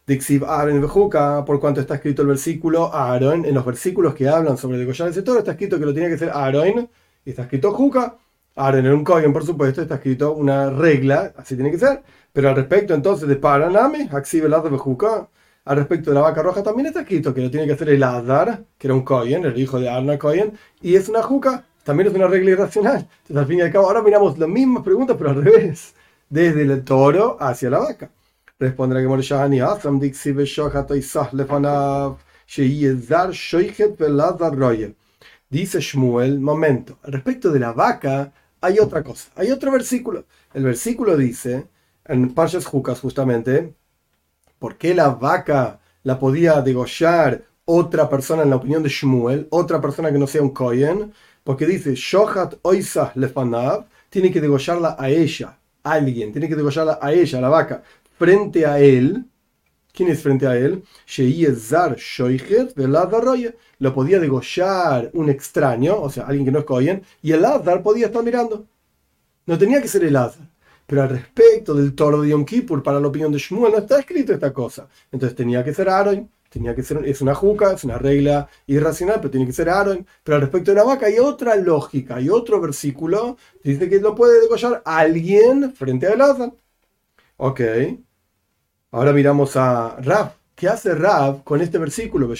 Dixiv 0.06 0.46
Aaron 0.46 0.80
Bejuca, 0.80 1.44
por 1.44 1.60
cuanto 1.60 1.82
está 1.82 1.96
escrito 1.96 2.22
el 2.22 2.28
versículo 2.28 2.94
Aaron, 2.94 3.44
en 3.44 3.54
los 3.54 3.66
versículos 3.66 4.14
que 4.14 4.26
hablan 4.26 4.56
sobre 4.56 4.78
degollar 4.78 5.10
ese 5.10 5.20
toro, 5.20 5.40
está 5.40 5.50
escrito 5.50 5.78
que 5.78 5.84
lo 5.84 5.92
tenía 5.92 6.08
que 6.08 6.16
ser 6.16 6.30
Aaron, 6.30 6.88
y 7.26 7.30
está 7.30 7.42
escrito 7.42 7.72
Juca. 7.72 8.16
Aaron 8.56 8.86
en 8.86 8.92
un 8.92 9.04
Kohen, 9.04 9.32
por 9.32 9.44
supuesto, 9.44 9.82
está 9.82 9.96
escrito 9.96 10.32
una 10.32 10.70
regla, 10.70 11.32
así 11.36 11.54
tiene 11.54 11.70
que 11.70 11.78
ser. 11.78 12.02
Pero 12.32 12.48
al 12.48 12.56
respecto 12.56 12.94
entonces 12.94 13.28
de 13.28 13.36
Paraname, 13.36 14.08
Axiv 14.10 14.46
el 14.46 14.70
Bejuca, 14.70 15.28
al 15.64 15.76
respecto 15.76 16.10
de 16.10 16.14
la 16.14 16.22
vaca 16.22 16.42
roja 16.42 16.62
también 16.62 16.86
está 16.86 17.00
escrito 17.00 17.34
que 17.34 17.42
lo 17.42 17.50
tiene 17.50 17.66
que 17.66 17.72
hacer 17.72 17.90
el 17.90 18.02
Adar, 18.02 18.64
que 18.78 18.86
era 18.86 18.94
un 18.94 19.02
Kohen, 19.02 19.44
el 19.44 19.58
hijo 19.58 19.78
de 19.78 19.88
Arna 19.90 20.18
Kohen, 20.18 20.52
y 20.80 20.94
es 20.94 21.08
una 21.08 21.22
Juca, 21.22 21.64
también 21.84 22.08
es 22.08 22.14
una 22.14 22.28
regla 22.28 22.50
irracional. 22.52 23.08
Entonces 23.22 23.36
al 23.36 23.46
fin 23.46 23.58
y 23.58 23.62
al 23.62 23.72
cabo, 23.72 23.86
ahora 23.88 24.02
miramos 24.02 24.38
las 24.38 24.48
mismas 24.48 24.82
preguntas, 24.82 25.16
pero 25.18 25.30
al 25.30 25.42
revés, 25.42 25.94
desde 26.30 26.62
el 26.62 26.82
toro 26.82 27.36
hacia 27.38 27.68
la 27.68 27.80
vaca. 27.80 28.10
Responde 28.58 28.94
la 28.94 29.02
Gemara 29.02 29.20
Shahani, 29.20 29.60
Asam 29.60 30.00
Dixi 30.00 30.32
Veshohat 30.32 30.90
Isah 30.92 31.28
Lefanav, 31.32 32.16
Sheyezar 32.46 33.32
Shoichet 33.32 33.98
Velazar 33.98 34.56
Royer. 34.56 34.94
Dice 35.50 35.80
Shmuel, 35.80 36.40
momento, 36.40 36.98
respecto 37.04 37.52
de 37.52 37.60
la 37.60 37.72
vaca 37.72 38.32
hay 38.60 38.78
otra 38.78 39.02
cosa, 39.02 39.30
hay 39.36 39.50
otro 39.50 39.70
versículo. 39.72 40.24
El 40.54 40.64
versículo 40.64 41.16
dice, 41.16 41.66
en 42.04 42.34
Parshas 42.34 42.66
Jukas 42.66 43.00
justamente, 43.00 43.74
¿por 44.58 44.76
qué 44.76 44.94
la 44.94 45.10
vaca 45.10 45.80
la 46.02 46.18
podía 46.18 46.60
degollar 46.62 47.44
otra 47.64 48.08
persona 48.08 48.42
en 48.42 48.50
la 48.50 48.56
opinión 48.56 48.82
de 48.82 48.88
Shmuel, 48.88 49.48
otra 49.50 49.80
persona 49.80 50.12
que 50.12 50.18
no 50.18 50.26
sea 50.26 50.42
un 50.42 50.50
Kohen? 50.50 51.12
Porque 51.44 51.66
dice, 51.66 51.94
Shohat 51.94 52.54
Oisah 52.62 53.12
Lefanav, 53.14 53.86
tiene 54.08 54.32
que 54.32 54.40
degollarla 54.40 54.96
a 54.98 55.08
ella, 55.10 55.58
alguien, 55.82 56.32
tiene 56.32 56.48
que 56.48 56.56
degollarla 56.56 56.98
a 57.00 57.12
ella, 57.12 57.40
la 57.40 57.48
vaca 57.48 57.82
frente 58.18 58.66
a 58.66 58.78
él. 58.80 59.24
¿Quién 59.96 60.10
es 60.10 60.22
frente 60.22 60.46
a 60.46 60.56
él? 60.58 60.84
Lo 63.78 63.94
podía 63.94 64.20
degollar 64.20 65.10
un 65.14 65.30
extraño, 65.30 66.00
o 66.00 66.10
sea, 66.10 66.26
alguien 66.26 66.44
que 66.44 66.52
no 66.52 66.58
es 66.58 66.64
Cohen, 66.66 67.02
y 67.22 67.32
el 67.32 67.44
Azar 67.44 67.82
podía 67.82 68.06
estar 68.06 68.22
mirando. 68.22 68.66
No 69.46 69.58
tenía 69.58 69.80
que 69.80 69.88
ser 69.88 70.04
el 70.04 70.16
Azar. 70.16 70.48
Pero 70.86 71.02
al 71.02 71.08
respecto 71.08 71.74
del 71.74 71.94
toro 71.94 72.20
de 72.22 72.28
Yom 72.30 72.44
Kippur, 72.44 72.82
para 72.82 73.00
la 73.00 73.08
opinión 73.08 73.32
de 73.32 73.38
Shmuel, 73.38 73.72
no 73.72 73.78
está 73.78 73.98
escrito 74.00 74.32
esta 74.34 74.52
cosa. 74.52 74.88
Entonces 75.10 75.36
tenía 75.36 75.64
que 75.64 75.74
ser 75.74 75.88
Aaron, 75.88 76.30
tenía 76.50 76.74
que 76.74 76.82
ser, 76.82 76.98
es 77.06 77.20
una 77.22 77.34
juca, 77.34 77.72
es 77.72 77.84
una 77.84 77.98
regla 77.98 78.48
irracional, 78.66 79.16
pero 79.16 79.30
tiene 79.30 79.46
que 79.46 79.52
ser 79.52 79.70
Aaron. 79.70 80.06
Pero 80.22 80.36
al 80.36 80.42
respecto 80.42 80.72
de 80.72 80.76
la 80.76 80.84
vaca 80.84 81.06
hay 81.06 81.18
otra 81.18 81.56
lógica, 81.56 82.16
hay 82.16 82.28
otro 82.28 82.60
versículo, 82.60 83.36
dice 83.64 83.88
que 83.88 83.98
lo 84.00 84.14
puede 84.14 84.40
degollar 84.42 84.82
alguien 84.84 85.72
frente 85.74 86.06
al 86.06 86.20
Azar. 86.20 86.52
Ok. 87.38 87.60
Ahora 88.96 89.12
miramos 89.12 89.54
a 89.58 89.96
Rab. 90.00 90.32
¿Qué 90.54 90.68
hace 90.68 90.94
Rab 90.94 91.44
con 91.44 91.60
este 91.60 91.76
versículo? 91.76 92.32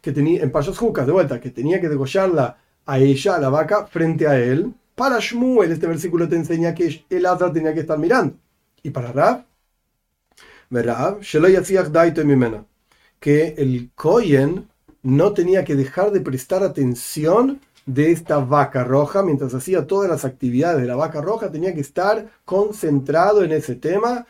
Que 0.00 0.12
tenía 0.12 0.42
en 0.42 0.50
Payas 0.50 0.78
Jucas, 0.78 1.04
de 1.04 1.12
vuelta, 1.12 1.38
que 1.38 1.50
tenía 1.50 1.78
que 1.78 1.90
degollarla 1.90 2.56
a 2.86 2.98
ella, 2.98 3.36
a 3.36 3.38
la 3.38 3.50
vaca, 3.50 3.86
frente 3.88 4.26
a 4.26 4.38
él. 4.38 4.72
Para 4.94 5.18
Shmuel, 5.20 5.70
este 5.70 5.86
versículo 5.86 6.26
te 6.26 6.36
enseña 6.36 6.74
que 6.74 7.04
el 7.10 7.26
Azar 7.26 7.52
tenía 7.52 7.74
que 7.74 7.80
estar 7.80 7.98
mirando. 7.98 8.36
Y 8.82 8.88
para 8.88 9.12
Rab, 9.12 9.44
Rab, 10.70 11.20
que 13.20 13.54
el 13.58 13.90
Kohen 13.94 14.66
no 15.02 15.34
tenía 15.34 15.62
que 15.62 15.76
dejar 15.76 16.10
de 16.10 16.22
prestar 16.22 16.62
atención 16.62 17.60
de 17.86 18.10
esta 18.12 18.38
vaca 18.38 18.84
roja, 18.84 19.22
mientras 19.22 19.54
hacía 19.54 19.86
todas 19.86 20.10
las 20.10 20.24
actividades 20.24 20.82
de 20.82 20.88
la 20.88 20.96
vaca 20.96 21.20
roja, 21.20 21.50
tenía 21.50 21.72
que 21.74 21.80
estar 21.80 22.26
concentrado 22.44 23.42
en 23.44 23.52
ese 23.52 23.76
tema. 23.76 24.26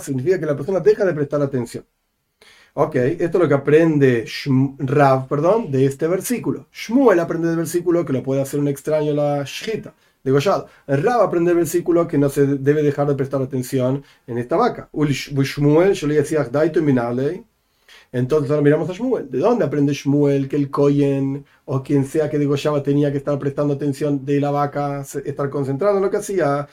significa 0.00 0.40
que 0.40 0.46
la 0.46 0.56
persona 0.56 0.80
deja 0.80 1.04
de 1.04 1.14
prestar 1.14 1.42
atención. 1.42 1.84
Ok, 2.76 2.96
esto 2.96 3.38
es 3.38 3.42
lo 3.42 3.48
que 3.48 3.54
aprende 3.54 4.26
Rav, 4.78 5.28
perdón, 5.28 5.70
de 5.70 5.86
este 5.86 6.08
versículo. 6.08 6.66
Shmuel 6.72 7.20
aprende 7.20 7.46
del 7.48 7.58
versículo 7.58 8.04
que 8.04 8.12
lo 8.12 8.22
puede 8.22 8.42
hacer 8.42 8.58
un 8.58 8.66
extraño 8.66 9.12
la 9.12 9.44
shita, 9.44 9.94
degollado. 10.24 10.66
Rav 10.88 11.20
aprende 11.22 11.50
del 11.50 11.58
versículo 11.58 12.08
que 12.08 12.18
no 12.18 12.28
se 12.28 12.46
debe 12.46 12.82
dejar 12.82 13.06
de 13.06 13.14
prestar 13.14 13.40
atención 13.42 14.02
en 14.26 14.38
esta 14.38 14.56
vaca. 14.56 14.88
Shmuel, 14.92 15.92
yo 15.92 16.06
le 16.08 16.16
decía, 16.16 16.48
entonces 18.14 18.48
ahora 18.48 18.62
miramos 18.62 18.88
a 18.88 18.92
Shmuel. 18.92 19.28
¿De 19.28 19.38
dónde 19.38 19.64
aprende 19.64 19.92
Shmuel 19.92 20.48
que 20.48 20.54
el 20.54 20.70
Koyen 20.70 21.44
o 21.64 21.82
quien 21.82 22.04
sea 22.06 22.30
que 22.30 22.38
digo 22.38 22.54
Shaba 22.54 22.80
tenía 22.80 23.10
que 23.10 23.18
estar 23.18 23.36
prestando 23.40 23.74
atención 23.74 24.24
de 24.24 24.40
la 24.40 24.52
vaca, 24.52 25.04
estar 25.24 25.50
concentrado 25.50 25.96
en 25.96 26.04
lo 26.04 26.10
que 26.10 26.18
hacía? 26.18 26.68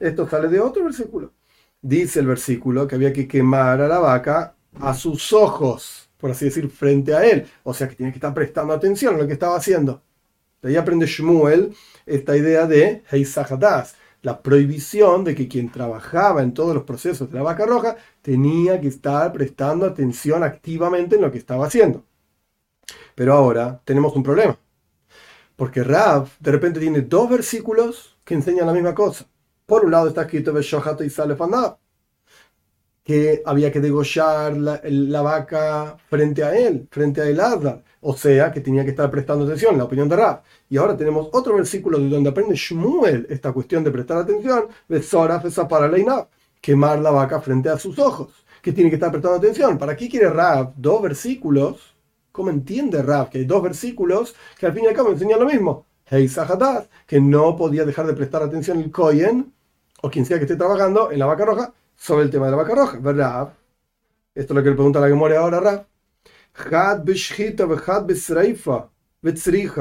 Esto 0.00 0.26
sale 0.26 0.48
de 0.48 0.60
otro 0.60 0.84
versículo. 0.84 1.32
Dice 1.82 2.20
el 2.20 2.26
versículo 2.26 2.88
que 2.88 2.94
había 2.94 3.12
que 3.12 3.28
quemar 3.28 3.82
a 3.82 3.88
la 3.88 3.98
vaca 3.98 4.54
a 4.80 4.94
sus 4.94 5.34
ojos, 5.34 6.08
por 6.16 6.30
así 6.30 6.46
decir, 6.46 6.70
frente 6.70 7.14
a 7.14 7.26
él. 7.26 7.46
O 7.64 7.74
sea 7.74 7.86
que 7.86 7.94
tiene 7.94 8.10
que 8.10 8.16
estar 8.16 8.32
prestando 8.32 8.72
atención 8.72 9.16
a 9.16 9.18
lo 9.18 9.26
que 9.26 9.34
estaba 9.34 9.56
haciendo. 9.56 10.00
De 10.62 10.70
ahí 10.70 10.76
aprende 10.76 11.04
Shmuel 11.04 11.74
esta 12.06 12.34
idea 12.34 12.66
de 12.66 13.02
Heisahadas 13.10 13.96
la 14.22 14.40
prohibición 14.40 15.24
de 15.24 15.34
que 15.34 15.48
quien 15.48 15.70
trabajaba 15.70 16.42
en 16.42 16.54
todos 16.54 16.74
los 16.74 16.84
procesos 16.84 17.30
de 17.30 17.38
la 17.38 17.42
vaca 17.42 17.66
roja 17.66 17.96
tenía 18.22 18.80
que 18.80 18.88
estar 18.88 19.32
prestando 19.32 19.84
atención 19.84 20.44
activamente 20.44 21.16
en 21.16 21.22
lo 21.22 21.30
que 21.30 21.38
estaba 21.38 21.66
haciendo. 21.66 22.04
Pero 23.14 23.34
ahora 23.34 23.80
tenemos 23.84 24.14
un 24.14 24.22
problema. 24.22 24.56
Porque 25.56 25.82
Rav 25.82 26.28
de 26.40 26.50
repente 26.50 26.80
tiene 26.80 27.02
dos 27.02 27.28
versículos 27.28 28.16
que 28.24 28.34
enseñan 28.34 28.66
la 28.66 28.72
misma 28.72 28.94
cosa. 28.94 29.26
Por 29.66 29.84
un 29.84 29.90
lado 29.90 30.08
está 30.08 30.22
escrito 30.22 30.52
y 31.04 31.10
que 33.04 33.42
había 33.44 33.72
que 33.72 33.80
degollar 33.80 34.56
la, 34.56 35.22
vaca 35.22 35.96
frente 36.08 36.44
a 36.44 36.56
él, 36.56 36.86
frente 36.90 37.20
a 37.20 37.28
Elazar. 37.28 37.82
O 38.00 38.16
sea, 38.16 38.50
que 38.52 38.60
tenía 38.60 38.84
que 38.84 38.90
estar 38.90 39.10
prestando 39.10 39.44
atención, 39.44 39.78
la 39.78 39.84
opinión 39.84 40.08
de 40.08 40.16
Rab. 40.16 40.42
Y 40.68 40.76
ahora 40.76 40.96
tenemos 40.96 41.28
otro 41.32 41.54
versículo 41.56 41.98
de 41.98 42.08
donde 42.08 42.30
aprende 42.30 42.54
Shmuel 42.54 43.26
esta 43.30 43.52
cuestión 43.52 43.84
de 43.84 43.90
prestar 43.90 44.18
atención, 44.18 44.66
de 44.88 45.02
Sora 45.02 45.42
para 45.68 45.88
quemar 46.60 46.98
la 47.00 47.10
vaca 47.10 47.40
frente 47.40 47.68
a 47.68 47.78
sus 47.78 47.98
ojos, 47.98 48.44
que 48.60 48.72
tiene 48.72 48.90
que 48.90 48.96
estar 48.96 49.10
prestando 49.10 49.38
atención. 49.38 49.78
¿Para 49.78 49.96
qué 49.96 50.08
quiere 50.08 50.30
Rab 50.30 50.72
dos 50.76 51.02
versículos? 51.02 51.94
¿Cómo 52.30 52.50
entiende 52.50 53.02
Rab 53.02 53.30
que 53.30 53.38
hay 53.38 53.44
dos 53.44 53.62
versículos 53.62 54.34
que 54.58 54.66
al 54.66 54.72
fin 54.72 54.84
y 54.84 54.86
al 54.88 54.94
cabo 54.94 55.10
enseñan 55.10 55.40
lo 55.40 55.46
mismo? 55.46 55.86
que 57.06 57.20
no 57.20 57.56
podía 57.56 57.84
dejar 57.84 58.06
de 58.06 58.14
prestar 58.14 58.42
atención 58.42 58.78
el 58.80 58.90
Kohen 58.90 59.52
o 60.02 60.10
quien 60.10 60.26
sea 60.26 60.38
que 60.38 60.44
esté 60.44 60.56
trabajando 60.56 61.10
en 61.10 61.18
la 61.18 61.26
vaca 61.26 61.44
roja 61.44 61.72
sobre 61.96 62.24
el 62.24 62.30
tema 62.30 62.46
de 62.46 62.52
la 62.52 62.56
vaca 62.58 62.74
roja. 62.74 62.98
¿Verdad? 62.98 63.52
Esto 64.34 64.52
es 64.52 64.56
lo 64.56 64.62
que 64.62 64.70
le 64.70 64.74
pregunta 64.74 65.00
la 65.00 65.08
que 65.08 65.14
muere 65.14 65.36
ahora 65.36 65.60
Rab. 65.60 65.86
Had 66.54 67.04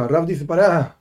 Rab 0.08 0.26
dice, 0.26 0.46
pará, 0.46 0.98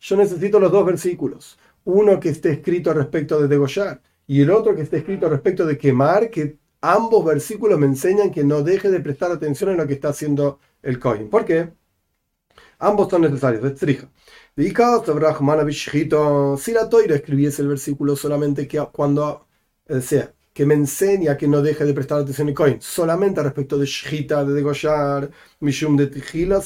yo 0.00 0.16
necesito 0.16 0.60
los 0.60 0.70
dos 0.70 0.86
versículos. 0.86 1.58
Uno 1.84 2.20
que 2.20 2.28
esté 2.28 2.50
escrito 2.52 2.92
respecto 2.92 3.40
de 3.40 3.48
degollar 3.48 4.02
y 4.26 4.42
el 4.42 4.50
otro 4.50 4.74
que 4.76 4.82
esté 4.82 4.98
escrito 4.98 5.28
respecto 5.28 5.66
de 5.66 5.78
quemar, 5.78 6.30
que 6.30 6.58
ambos 6.80 7.24
versículos 7.24 7.78
me 7.78 7.86
enseñan 7.86 8.30
que 8.30 8.44
no 8.44 8.62
deje 8.62 8.90
de 8.90 9.00
prestar 9.00 9.32
atención 9.32 9.70
en 9.70 9.78
lo 9.78 9.86
que 9.86 9.94
está 9.94 10.10
haciendo 10.10 10.60
el 10.82 10.98
Kohen. 10.98 11.28
¿Por 11.28 11.44
qué? 11.44 11.72
Ambos 12.78 13.08
son 13.10 13.22
necesarios. 13.22 13.64
Estrija. 13.64 14.08
Si 14.56 14.72
la 16.72 16.88
Toira 16.88 17.14
escribiese 17.14 17.62
el 17.62 17.68
versículo 17.68 18.16
solamente 18.16 18.68
que 18.68 18.78
cuando 18.92 19.46
sea 20.00 20.32
que 20.60 20.66
me 20.66 20.74
enseña 20.74 21.38
que 21.38 21.48
no 21.48 21.62
deje 21.62 21.86
de 21.86 21.94
prestar 21.94 22.20
atención 22.20 22.48
al 22.48 22.52
Kohen, 22.52 22.82
solamente 22.82 23.42
respecto 23.42 23.78
de 23.78 23.86
Shita, 23.86 24.44
de 24.44 24.52
degollar, 24.52 25.30
Mishum 25.60 25.96
de 25.96 26.06
Tijila, 26.06 26.60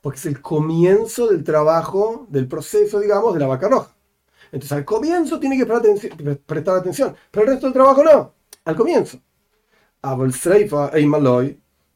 porque 0.00 0.18
es 0.20 0.26
el 0.26 0.40
comienzo 0.40 1.26
del 1.26 1.42
trabajo, 1.42 2.28
del 2.30 2.46
proceso, 2.46 3.00
digamos, 3.00 3.34
de 3.34 3.40
la 3.40 3.48
vaca 3.48 3.68
roja. 3.68 3.92
Entonces 4.52 4.70
al 4.70 4.84
comienzo 4.84 5.40
tiene 5.40 5.58
que 5.58 5.66
prestar 5.66 6.76
atención, 6.76 7.16
pero 7.32 7.46
el 7.46 7.52
resto 7.54 7.66
del 7.66 7.74
trabajo 7.74 8.04
no, 8.04 8.34
al 8.64 8.76
comienzo. 8.76 9.18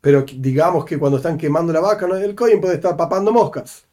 Pero 0.01 0.25
digamos 0.39 0.85
que 0.85 0.99
cuando 0.99 1.19
están 1.19 1.39
quemando 1.39 1.73
la 1.73 1.79
vaca, 1.79 2.07
el 2.07 2.35
Kohen 2.35 2.61
puede 2.61 2.75
estar 2.75 2.97
papando 2.97 3.31
moscas. 3.31 3.87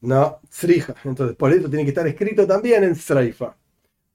No, 0.00 0.40
Srija. 0.48 0.94
Entonces, 1.04 1.36
por 1.36 1.52
eso 1.52 1.68
tiene 1.68 1.84
que 1.84 1.90
estar 1.90 2.06
escrito 2.06 2.46
también 2.46 2.84
en 2.84 2.94
Sreifa. 2.96 3.54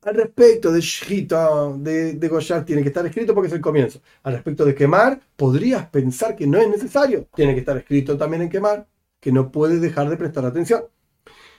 Al 0.03 0.15
respecto 0.15 0.71
de 0.71 0.79
Shita, 0.79 1.49
de, 1.77 2.13
de 2.13 2.27
Goyar, 2.27 2.63
tiene 2.65 2.81
que 2.81 2.89
estar 2.89 3.05
escrito 3.05 3.33
porque 3.33 3.47
es 3.47 3.53
el 3.53 3.61
comienzo. 3.61 4.01
Al 4.23 4.33
respecto 4.33 4.63
de 4.63 4.75
quemar, 4.75 5.19
podrías 5.35 5.89
pensar 5.89 6.35
que 6.35 6.47
no 6.47 6.59
es 6.59 6.69
necesario. 6.69 7.27
Tiene 7.35 7.53
que 7.53 7.59
estar 7.59 7.77
escrito 7.77 8.17
también 8.17 8.43
en 8.43 8.49
quemar, 8.49 8.87
que 9.19 9.31
no 9.31 9.51
puedes 9.51 9.81
dejar 9.81 10.09
de 10.09 10.17
prestar 10.17 10.45
atención. 10.45 10.83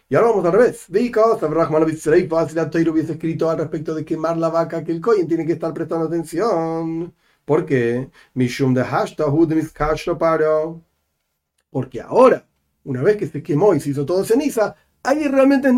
Y 0.09 0.14
ahora 0.14 0.28
vamos 0.28 0.45
al 0.47 0.52
revés. 0.52 0.87
Hubiese 0.88 3.12
escrito 3.12 3.50
al 3.50 3.59
respecto 3.59 3.95
de 3.95 4.04
quemar 4.04 4.37
la 4.38 4.49
vaca, 4.49 4.85
que 4.85 4.92
el 4.92 5.00
Kohen 5.00 5.28
tiene 5.28 5.45
que 5.45 5.52
estar 5.52 5.75
prestando 5.75 6.07
atención. 6.07 7.14
¿Por 7.45 7.66
qué? 7.66 8.11
Mishum 8.35 8.75
de 8.75 8.85
Porque 11.71 12.00
ahora 12.00 12.49
una 12.88 13.02
vez 13.02 13.18
que 13.18 13.26
se 13.26 13.42
quemó 13.42 13.75
y 13.75 13.80
se 13.80 13.90
hizo 13.90 14.07
todo 14.07 14.25
ceniza, 14.25 14.75
ahí 15.02 15.28
realmente 15.28 15.71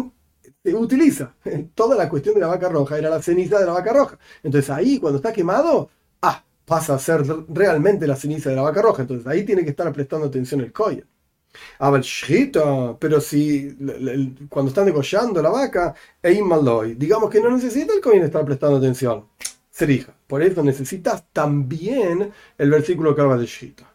utiliza. 0.64 1.34
Toda 1.74 1.96
la 1.96 2.08
cuestión 2.08 2.34
de 2.34 2.40
la 2.40 2.48
vaca 2.48 2.68
roja 2.68 2.98
era 2.98 3.10
la 3.10 3.22
ceniza 3.22 3.58
de 3.58 3.66
la 3.66 3.72
vaca 3.72 3.92
roja. 3.92 4.18
Entonces 4.42 4.70
ahí, 4.70 4.98
cuando 4.98 5.18
está 5.18 5.32
quemado, 5.32 5.90
ah, 6.22 6.44
pasa 6.64 6.94
a 6.94 6.98
ser 6.98 7.22
realmente 7.48 8.06
la 8.06 8.16
ceniza 8.16 8.50
de 8.50 8.56
la 8.56 8.62
vaca 8.62 8.82
roja. 8.82 9.02
Entonces 9.02 9.26
ahí 9.26 9.44
tiene 9.44 9.64
que 9.64 9.70
estar 9.70 9.92
prestando 9.92 10.26
atención 10.26 10.60
el 10.60 10.72
koya. 10.72 11.04
A 11.80 11.90
ver, 11.90 12.04
pero 13.00 13.20
si 13.20 13.76
cuando 14.48 14.68
están 14.68 14.84
degollando 14.86 15.42
la 15.42 15.50
vaca, 15.50 15.94
digamos 16.22 17.30
que 17.30 17.40
no 17.40 17.50
necesita 17.50 17.92
el 17.92 18.00
kohen 18.00 18.22
estar 18.22 18.44
prestando 18.44 18.76
atención. 18.76 19.26
Serija. 19.70 20.14
Por 20.26 20.42
eso 20.42 20.62
necesitas 20.62 21.24
también 21.32 22.32
el 22.58 22.70
versículo 22.70 23.14
que 23.14 23.22
habla 23.22 23.36
de 23.36 23.46
Shita. 23.46 23.90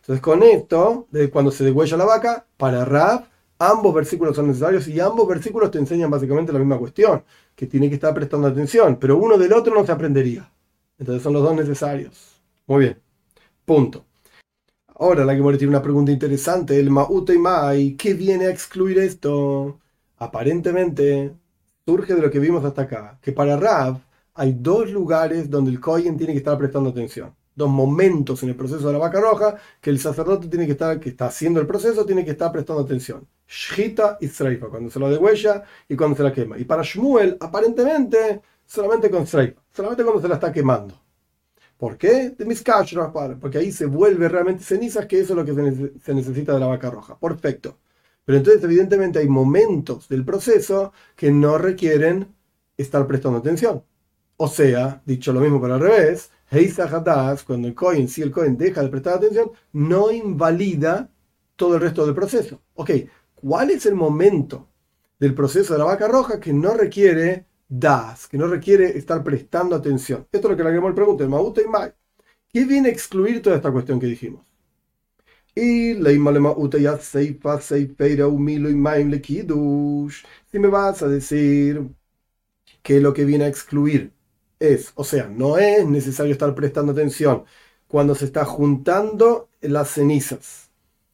Entonces, 0.00 0.20
con 0.20 0.42
esto, 0.42 1.06
de 1.10 1.30
cuando 1.30 1.50
se 1.50 1.64
degüella 1.64 1.96
la 1.96 2.04
vaca, 2.04 2.44
para 2.56 2.84
Rab, 2.84 3.24
ambos 3.70 3.94
versículos 3.94 4.36
son 4.36 4.48
necesarios 4.48 4.88
y 4.88 5.00
ambos 5.00 5.26
versículos 5.28 5.70
te 5.70 5.78
enseñan 5.78 6.10
básicamente 6.10 6.52
la 6.52 6.58
misma 6.58 6.78
cuestión, 6.78 7.24
que 7.54 7.66
tiene 7.66 7.88
que 7.88 7.96
estar 7.96 8.14
prestando 8.14 8.48
atención, 8.48 8.96
pero 8.96 9.16
uno 9.16 9.38
del 9.38 9.52
otro 9.52 9.74
no 9.74 9.84
se 9.86 9.92
aprendería. 9.92 10.50
Entonces 10.98 11.22
son 11.22 11.32
los 11.32 11.42
dos 11.42 11.54
necesarios. 11.54 12.40
Muy 12.66 12.80
bien. 12.84 13.02
Punto. 13.64 14.04
Ahora 14.94 15.24
la 15.24 15.34
que 15.34 15.58
tiene 15.58 15.68
una 15.68 15.82
pregunta 15.82 16.12
interesante, 16.12 16.78
el 16.78 16.90
Ma'ute 16.90 17.38
Mai, 17.38 17.96
¿qué 17.96 18.14
viene 18.14 18.46
a 18.46 18.50
excluir 18.50 18.98
esto? 18.98 19.80
Aparentemente 20.18 21.32
surge 21.84 22.14
de 22.14 22.22
lo 22.22 22.30
que 22.30 22.38
vimos 22.38 22.64
hasta 22.64 22.82
acá, 22.82 23.18
que 23.22 23.32
para 23.32 23.56
Rab 23.56 24.00
hay 24.34 24.52
dos 24.52 24.90
lugares 24.90 25.50
donde 25.50 25.70
el 25.70 25.80
Kohen 25.80 26.16
tiene 26.16 26.32
que 26.32 26.38
estar 26.38 26.56
prestando 26.58 26.90
atención 26.90 27.34
dos 27.54 27.68
momentos 27.70 28.42
en 28.42 28.50
el 28.50 28.56
proceso 28.56 28.86
de 28.86 28.92
la 28.92 28.98
vaca 28.98 29.20
roja 29.20 29.56
que 29.80 29.90
el 29.90 29.98
sacerdote 29.98 30.48
tiene 30.48 30.66
que 30.66 30.72
estar, 30.72 30.98
que 30.98 31.10
está 31.10 31.26
haciendo 31.26 31.60
el 31.60 31.66
proceso, 31.66 32.06
tiene 32.06 32.24
que 32.24 32.32
estar 32.32 32.50
prestando 32.52 32.82
atención. 32.82 33.26
Shita 33.46 34.18
y 34.20 34.28
Streifa, 34.28 34.68
cuando 34.68 34.90
se 34.90 34.98
lo 34.98 35.10
degüella 35.10 35.62
y 35.88 35.96
cuando 35.96 36.16
se 36.16 36.22
la 36.22 36.32
quema. 36.32 36.58
Y 36.58 36.64
para 36.64 36.82
Shmuel, 36.82 37.36
aparentemente, 37.40 38.40
solamente 38.66 39.10
con 39.10 39.26
Streifa, 39.26 39.60
solamente 39.70 40.02
cuando 40.02 40.22
se 40.22 40.28
la 40.28 40.34
está 40.34 40.52
quemando. 40.52 41.02
¿Por 41.82 41.98
qué? 41.98 42.30
De 42.30 42.44
mis 42.44 42.62
porque 43.40 43.58
ahí 43.58 43.72
se 43.72 43.86
vuelve 43.86 44.28
realmente 44.28 44.62
cenizas, 44.62 45.06
que 45.06 45.18
eso 45.18 45.32
es 45.32 45.36
lo 45.36 45.44
que 45.44 46.00
se 46.00 46.14
necesita 46.14 46.54
de 46.54 46.60
la 46.60 46.66
vaca 46.68 46.88
roja. 46.90 47.18
Perfecto. 47.18 47.78
Pero 48.24 48.38
entonces, 48.38 48.62
evidentemente, 48.62 49.18
hay 49.18 49.28
momentos 49.28 50.08
del 50.08 50.24
proceso 50.24 50.92
que 51.16 51.32
no 51.32 51.58
requieren 51.58 52.32
estar 52.76 53.04
prestando 53.06 53.38
atención. 53.38 53.82
O 54.36 54.48
sea, 54.48 55.02
dicho 55.04 55.32
lo 55.32 55.40
mismo 55.40 55.60
pero 55.60 55.74
al 55.74 55.80
revés, 55.80 56.30
cuando 57.44 57.66
el 57.66 57.74
coin, 57.74 58.08
si 58.08 58.20
el 58.20 58.30
coin 58.30 58.58
deja 58.58 58.82
de 58.82 58.88
prestar 58.88 59.14
atención, 59.14 59.50
no 59.72 60.10
invalida 60.12 61.10
todo 61.56 61.76
el 61.76 61.80
resto 61.80 62.04
del 62.04 62.14
proceso. 62.14 62.60
Ok, 62.74 62.90
¿cuál 63.34 63.70
es 63.70 63.86
el 63.86 63.94
momento 63.94 64.68
del 65.18 65.34
proceso 65.34 65.72
de 65.72 65.78
la 65.78 65.86
vaca 65.86 66.08
roja 66.08 66.38
que 66.40 66.52
no 66.52 66.74
requiere 66.74 67.46
das, 67.68 68.28
que 68.28 68.36
no 68.36 68.46
requiere 68.48 68.98
estar 68.98 69.24
prestando 69.24 69.74
atención? 69.74 70.26
Esto 70.30 70.48
es 70.48 70.50
lo 70.52 70.56
que 70.56 70.64
le 70.64 70.72
le 70.78 70.92
pregunta, 70.92 71.24
el 71.24 71.30
Mauta 71.30 71.62
y 71.62 71.66
Mai. 71.66 71.92
¿Qué 72.52 72.66
viene 72.66 72.88
a 72.88 72.92
excluir 72.92 73.40
toda 73.40 73.56
esta 73.56 73.72
cuestión 73.72 73.98
que 73.98 74.06
dijimos? 74.06 74.44
Y 75.54 75.94
si 80.50 80.58
me 80.58 80.68
vas 80.68 81.02
a 81.02 81.08
decir 81.08 81.82
que 82.82 83.00
lo 83.00 83.12
que 83.14 83.24
viene 83.24 83.44
a 83.44 83.48
excluir 83.48 84.12
es, 84.62 84.92
o 84.94 85.04
sea, 85.04 85.26
no 85.28 85.58
es 85.58 85.86
necesario 85.86 86.32
estar 86.32 86.54
prestando 86.54 86.92
atención 86.92 87.44
cuando 87.88 88.14
se 88.14 88.26
está 88.26 88.44
juntando 88.44 89.48
las 89.60 89.90
cenizas. 89.90 90.70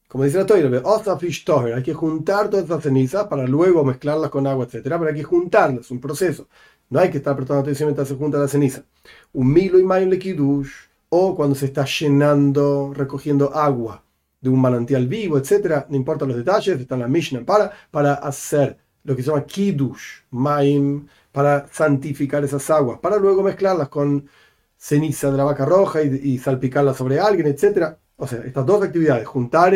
Como 0.09 0.25
dice 0.25 0.39
la 0.39 0.47
Torah, 0.47 1.77
hay 1.77 1.83
que 1.83 1.95
juntar 1.95 2.49
todas 2.49 2.65
esas 2.67 2.83
cenizas 2.83 3.27
para 3.27 3.47
luego 3.47 3.85
mezclarlas 3.85 4.31
con 4.31 4.47
agua, 4.47 4.65
etc. 4.65 4.83
Pero 4.85 5.07
hay 5.07 5.15
que 5.15 5.23
juntarlas, 5.25 5.87
es 5.87 5.91
un 5.91 6.01
proceso. 6.01 6.49
No 6.91 7.01
hay 7.01 7.11
que 7.11 7.19
estar 7.19 7.37
prestando 7.37 7.63
atención 7.63 7.89
mientras 7.89 8.09
se 8.09 8.15
junta 8.15 8.39
la 8.39 8.49
ceniza. 8.49 8.85
Un 9.33 9.53
milo 9.53 9.79
y 9.79 9.85
mayo 9.85 10.07
lekidush, 10.07 10.71
o 11.11 11.35
cuando 11.35 11.55
se 11.55 11.67
está 11.67 11.85
llenando, 11.85 12.93
recogiendo 12.95 13.55
agua 13.55 14.03
de 14.41 14.49
un 14.49 14.61
manantial 14.61 15.07
vivo, 15.07 15.39
etc. 15.39 15.87
No 15.89 15.97
importa 15.97 16.25
los 16.27 16.37
detalles, 16.37 16.81
está 16.81 16.95
en 16.95 17.03
la 17.03 17.09
Mishnah 17.09 17.45
para, 17.45 17.73
para 17.91 18.15
hacer 18.15 18.79
lo 19.05 19.17
que 19.17 19.23
se 19.23 19.31
llama 19.31 19.45
kiddush, 19.45 20.23
maim, 20.31 21.07
para 21.38 21.68
santificar 21.70 22.44
esas 22.44 22.68
aguas, 22.68 22.98
para 22.98 23.16
luego 23.16 23.44
mezclarlas 23.44 23.88
con 23.88 24.29
ceniza 24.77 25.31
de 25.31 25.37
la 25.37 25.44
vaca 25.44 25.64
roja 25.64 26.03
y, 26.03 26.37
salpicarlas 26.37 26.96
sobre 26.96 27.20
alguien, 27.20 27.46
etc. 27.46 27.94
O 28.16 28.27
sea, 28.27 28.40
estas 28.40 28.66
dos 28.66 28.83
actividades, 28.83 29.24
juntar 29.24 29.72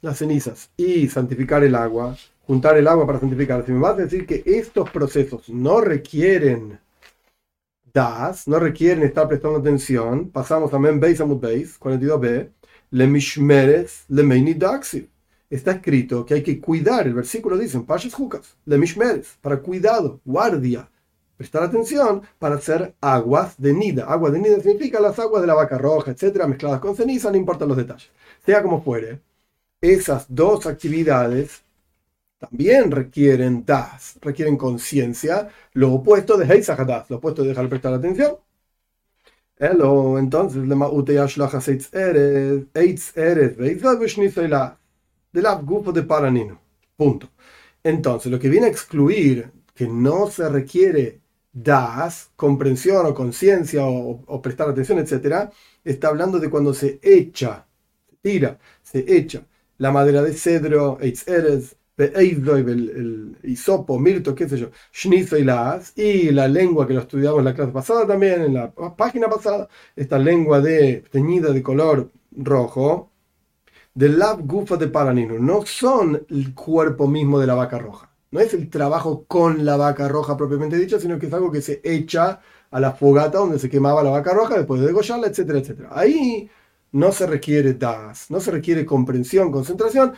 las 0.00 0.18
cenizas 0.18 0.72
y 0.76 1.06
santificar 1.06 1.62
el 1.62 1.76
agua, 1.76 2.16
juntar 2.44 2.76
el 2.76 2.88
agua 2.88 3.06
para 3.06 3.20
santificar. 3.20 3.64
Si 3.64 3.70
me 3.70 3.78
vas 3.78 3.92
a 3.92 4.02
decir 4.02 4.26
que 4.26 4.42
estos 4.44 4.90
procesos 4.90 5.48
no 5.48 5.80
requieren 5.80 6.80
das, 7.92 8.48
no 8.48 8.58
requieren 8.58 9.04
estar 9.04 9.28
prestando 9.28 9.60
atención, 9.60 10.28
pasamos 10.30 10.74
a 10.74 10.80
Men 10.80 10.98
Beis 10.98 11.20
Amud 11.20 11.38
Beis, 11.38 11.78
42b, 11.78 12.50
Le 12.90 13.06
Mishmeres, 13.06 14.06
Le 14.08 14.24
Meini 14.24 14.54
está 15.50 15.72
escrito 15.72 16.24
que 16.24 16.34
hay 16.34 16.42
que 16.42 16.60
cuidar, 16.60 17.06
el 17.06 17.14
versículo 17.14 17.58
dice 17.58 17.76
en 17.76 17.84
Pashas 17.84 18.14
Jukas, 18.14 18.56
de 18.64 18.78
Mishmeres, 18.78 19.36
para 19.40 19.58
cuidado, 19.58 20.20
guardia, 20.24 20.88
prestar 21.36 21.64
atención 21.64 22.22
para 22.38 22.56
hacer 22.56 22.94
aguas 23.00 23.60
de 23.60 23.72
nida. 23.72 24.04
Aguas 24.04 24.32
de 24.32 24.38
nida 24.38 24.60
significa 24.60 25.00
las 25.00 25.18
aguas 25.18 25.42
de 25.42 25.48
la 25.48 25.54
vaca 25.54 25.78
roja, 25.78 26.12
etcétera, 26.12 26.46
mezcladas 26.46 26.80
con 26.80 26.94
ceniza, 26.96 27.30
no 27.30 27.36
importan 27.36 27.68
los 27.68 27.76
detalles. 27.76 28.10
Sea 28.44 28.62
como 28.62 28.82
fuere, 28.82 29.20
esas 29.80 30.26
dos 30.28 30.66
actividades 30.66 31.62
también 32.38 32.90
requieren 32.90 33.64
das, 33.66 34.18
requieren 34.20 34.56
conciencia, 34.56 35.48
lo 35.74 35.92
opuesto 35.94 36.36
de 36.38 36.46
Heisahadas, 36.46 37.10
lo 37.10 37.16
opuesto 37.16 37.42
de 37.42 37.48
dejar 37.48 37.64
de 37.64 37.70
prestar 37.70 37.94
atención. 37.94 38.36
Hello, 39.58 40.18
entonces, 40.18 40.66
le 40.66 40.74
Eitz 42.74 43.16
Eres, 43.16 43.56
del 45.32 45.44
grupo 45.62 45.92
de 45.92 46.02
Paranino. 46.02 46.60
Punto. 46.96 47.30
Entonces, 47.82 48.30
lo 48.30 48.38
que 48.38 48.48
viene 48.48 48.66
a 48.66 48.70
excluir 48.70 49.50
que 49.74 49.86
no 49.88 50.30
se 50.30 50.48
requiere 50.48 51.20
das, 51.52 52.30
comprensión 52.36 53.06
o 53.06 53.14
conciencia 53.14 53.84
o, 53.84 54.42
prestar 54.42 54.68
atención, 54.68 54.98
etc., 54.98 55.50
está 55.84 56.08
hablando 56.08 56.38
de 56.38 56.50
cuando 56.50 56.74
se 56.74 57.00
echa, 57.02 57.66
se 58.08 58.16
tira, 58.22 58.58
se 58.82 59.04
echa 59.16 59.42
la 59.78 59.90
madera 59.90 60.22
de 60.22 60.34
cedro, 60.34 60.98
Eitz 61.00 61.26
Eres, 61.26 61.76
el, 61.96 63.36
el 63.42 63.50
hisopo, 63.50 63.98
mirto, 63.98 64.34
qué 64.34 64.48
sé 64.48 64.58
yo, 64.58 64.70
las 65.44 65.92
y 65.96 66.30
la 66.30 66.48
lengua 66.48 66.86
que 66.86 66.94
lo 66.94 67.00
estudiamos 67.00 67.40
en 67.40 67.44
la 67.46 67.54
clase 67.54 67.72
pasada 67.72 68.06
también, 68.06 68.42
en 68.42 68.54
la 68.54 68.72
página 68.72 69.28
pasada, 69.28 69.68
esta 69.96 70.18
lengua 70.18 70.60
de, 70.60 71.04
teñida 71.10 71.52
de 71.52 71.62
color 71.62 72.10
rojo, 72.32 73.09
del 73.94 74.18
lab 74.18 74.46
gufa 74.46 74.76
de 74.76 74.88
paranino, 74.88 75.38
no 75.38 75.64
son 75.66 76.24
el 76.28 76.54
cuerpo 76.54 77.08
mismo 77.08 77.38
de 77.38 77.46
la 77.46 77.54
vaca 77.54 77.78
roja. 77.78 78.10
No 78.30 78.40
es 78.40 78.54
el 78.54 78.70
trabajo 78.70 79.24
con 79.26 79.64
la 79.64 79.76
vaca 79.76 80.08
roja 80.08 80.36
propiamente 80.36 80.76
dicho, 80.76 81.00
sino 81.00 81.18
que 81.18 81.26
es 81.26 81.32
algo 81.32 81.50
que 81.50 81.62
se 81.62 81.80
echa 81.82 82.40
a 82.70 82.80
la 82.80 82.92
fogata 82.92 83.38
donde 83.38 83.58
se 83.58 83.68
quemaba 83.68 84.02
la 84.02 84.10
vaca 84.10 84.32
roja 84.32 84.56
después 84.56 84.80
de 84.80 84.86
degollarla, 84.86 85.26
etcétera, 85.26 85.58
etcétera. 85.58 85.88
Ahí 85.92 86.48
no 86.92 87.12
se 87.12 87.26
requiere 87.26 87.74
das, 87.74 88.30
no 88.30 88.40
se 88.40 88.50
requiere 88.52 88.86
comprensión, 88.86 89.50
concentración. 89.50 90.14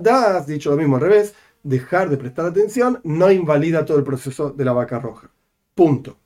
das, 0.00 0.46
dicho 0.46 0.70
lo 0.70 0.76
mismo 0.76 0.96
al 0.96 1.02
revés, 1.02 1.34
dejar 1.62 2.10
de 2.10 2.16
prestar 2.16 2.46
atención 2.46 3.00
no 3.04 3.30
invalida 3.30 3.84
todo 3.84 3.98
el 3.98 4.04
proceso 4.04 4.50
de 4.50 4.64
la 4.64 4.72
vaca 4.72 4.98
roja. 4.98 5.30
Punto. 5.74 6.18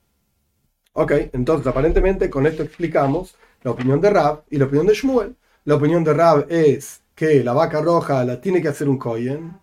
Ok, 0.93 1.11
entonces 1.33 1.67
aparentemente 1.67 2.29
con 2.29 2.47
esto 2.47 2.63
explicamos 2.63 3.35
la 3.61 3.71
opinión 3.71 4.01
de 4.01 4.09
Rab 4.09 4.43
y 4.49 4.57
la 4.57 4.65
opinión 4.65 4.87
de 4.87 4.95
Shmuel. 4.95 5.35
La 5.67 5.75
opinión 5.75 6.01
de 6.01 6.13
Rab 6.13 6.45
es 6.49 7.01
que 7.13 7.43
la 7.43 7.51
vaca 7.51 7.81
roja 7.81 8.23
la 8.23 8.39
tiene 8.39 8.61
que 8.61 8.69
hacer 8.69 8.87
un 8.87 8.97
Kohen, 8.97 9.59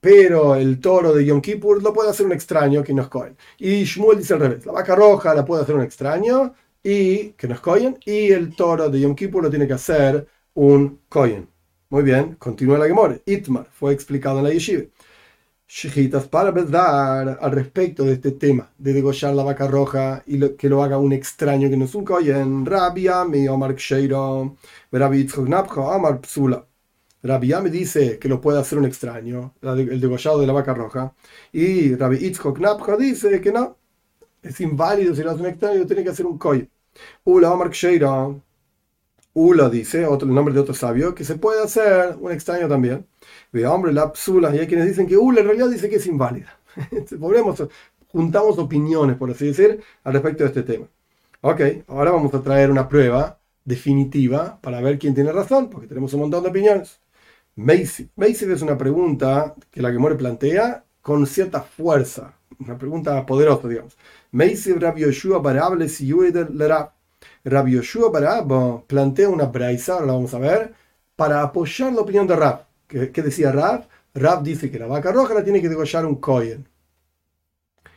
pero 0.00 0.54
el 0.54 0.80
toro 0.80 1.12
de 1.12 1.26
Yom 1.26 1.42
Kippur 1.42 1.82
lo 1.82 1.92
puede 1.92 2.08
hacer 2.08 2.24
un 2.24 2.32
extraño 2.32 2.82
que 2.82 2.94
no 2.94 3.02
es 3.02 3.08
Kohen. 3.08 3.36
Y 3.58 3.84
Shmuel 3.84 4.16
dice 4.16 4.32
al 4.32 4.40
revés, 4.40 4.64
la 4.64 4.72
vaca 4.72 4.94
roja 4.94 5.34
la 5.34 5.44
puede 5.44 5.62
hacer 5.62 5.74
un 5.74 5.82
extraño 5.82 6.54
y 6.82 7.32
que 7.32 7.46
no 7.46 7.52
es 7.54 7.60
Kohen, 7.60 7.98
y 8.06 8.32
el 8.32 8.56
toro 8.56 8.88
de 8.88 9.00
Yom 9.00 9.14
Kippur 9.14 9.42
lo 9.42 9.50
tiene 9.50 9.66
que 9.66 9.74
hacer 9.74 10.26
un 10.54 11.00
Kohen. 11.10 11.48
Muy 11.90 12.02
bien, 12.02 12.36
continúa 12.36 12.78
la 12.78 12.86
Gemore. 12.86 13.20
Itmar 13.26 13.68
fue 13.70 13.92
explicado 13.92 14.38
en 14.38 14.44
la 14.44 14.52
Yeshiva. 14.54 14.84
Shijitas 15.66 16.28
para 16.28 16.50
verdad 16.50 17.38
al 17.40 17.52
respecto 17.52 18.04
de 18.04 18.14
este 18.14 18.32
tema 18.32 18.70
de 18.78 18.92
degollar 18.92 19.34
la 19.34 19.42
vaca 19.42 19.66
roja 19.66 20.22
y 20.26 20.38
que 20.56 20.68
lo 20.68 20.82
haga 20.82 20.98
un 20.98 21.12
extraño 21.12 21.70
que 21.70 21.76
no 21.76 21.86
es 21.86 21.94
un 21.94 22.04
Kohen. 22.04 22.66
Rabia 22.66 23.24
mi 23.24 23.48
Omar 23.48 23.74
Ksheiro, 23.74 24.56
Rabbi 24.92 25.26
Amar 25.76 26.20
Psula. 26.20 26.66
Rabia 27.22 27.60
me 27.60 27.70
dice 27.70 28.18
que 28.18 28.28
lo 28.28 28.40
puede 28.40 28.60
hacer 28.60 28.78
un 28.78 28.84
extraño, 28.84 29.54
el 29.62 30.00
degollado 30.00 30.38
de 30.40 30.46
la 30.46 30.52
vaca 30.52 30.74
roja. 30.74 31.14
Y 31.52 31.94
Rabbi 31.94 32.16
Itzchok 32.26 32.58
dice 32.98 33.40
que 33.40 33.50
no, 33.52 33.78
es 34.42 34.60
inválido 34.60 35.14
si 35.14 35.22
lo 35.22 35.30
hace 35.30 35.40
un 35.40 35.48
extraño, 35.48 35.86
tiene 35.86 36.04
que 36.04 36.10
hacer 36.10 36.26
un 36.26 36.38
Kohen. 36.38 36.70
Ula 37.24 37.52
Omar 37.52 37.70
Ksheira. 37.70 38.34
Ula 39.34 39.68
dice, 39.68 40.06
otro, 40.06 40.28
el 40.28 40.34
nombre 40.34 40.54
de 40.54 40.60
otro 40.60 40.74
sabio, 40.74 41.14
que 41.14 41.24
se 41.24 41.36
puede 41.36 41.62
hacer 41.62 42.16
un 42.20 42.32
extraño 42.32 42.68
también. 42.68 43.06
Ve 43.52 43.66
hombre, 43.66 43.92
la 43.92 44.12
psula. 44.14 44.54
Y 44.54 44.60
hay 44.60 44.66
quienes 44.66 44.86
dicen 44.86 45.06
que 45.06 45.16
Ula 45.16 45.40
en 45.40 45.46
realidad 45.46 45.68
dice 45.68 45.88
que 45.88 45.96
es 45.96 46.06
inválida. 46.06 46.58
Juntamos 48.08 48.58
opiniones, 48.58 49.16
por 49.16 49.30
así 49.30 49.46
decir, 49.46 49.82
al 50.04 50.12
respecto 50.12 50.44
de 50.44 50.48
este 50.48 50.62
tema. 50.62 50.86
Ok, 51.40 51.60
ahora 51.88 52.12
vamos 52.12 52.32
a 52.34 52.42
traer 52.42 52.70
una 52.70 52.88
prueba 52.88 53.38
definitiva 53.64 54.58
para 54.62 54.80
ver 54.80 54.98
quién 54.98 55.14
tiene 55.14 55.32
razón, 55.32 55.68
porque 55.70 55.88
tenemos 55.88 56.12
un 56.14 56.20
montón 56.20 56.42
de 56.44 56.50
opiniones. 56.50 57.00
Macy. 57.56 58.10
Macy 58.16 58.46
es 58.50 58.62
una 58.62 58.78
pregunta 58.78 59.54
que 59.70 59.82
la 59.82 59.92
que 59.92 59.98
muere 59.98 60.16
plantea 60.16 60.84
con 61.02 61.26
cierta 61.26 61.62
fuerza, 61.62 62.38
una 62.58 62.78
pregunta 62.78 63.26
poderosa, 63.26 63.68
digamos. 63.68 63.96
Meisi 64.32 64.72
Rabbi 64.72 65.02
Yoshua 65.02 65.38
Barable 65.38 65.88
Rabbi 67.44 67.72
Yoshua 67.72 68.10
Barab 68.10 68.86
plantea 68.86 69.28
una 69.28 69.46
braisa, 69.46 69.94
ahora 69.94 70.06
la 70.06 70.12
vamos 70.14 70.32
a 70.34 70.38
ver, 70.38 70.74
para 71.14 71.42
apoyar 71.42 71.92
la 71.92 72.00
opinión 72.00 72.26
de 72.26 72.36
Rab. 72.36 72.66
¿Qué, 72.86 73.22
decía 73.22 73.52
Rab? 73.52 73.86
Rab 74.14 74.42
dice 74.42 74.70
que 74.70 74.78
la 74.78 74.86
vaca 74.86 75.12
roja 75.12 75.34
la 75.34 75.44
tiene 75.44 75.60
que 75.60 75.68
degollar 75.68 76.06
un 76.06 76.16
Kohen. 76.16 76.68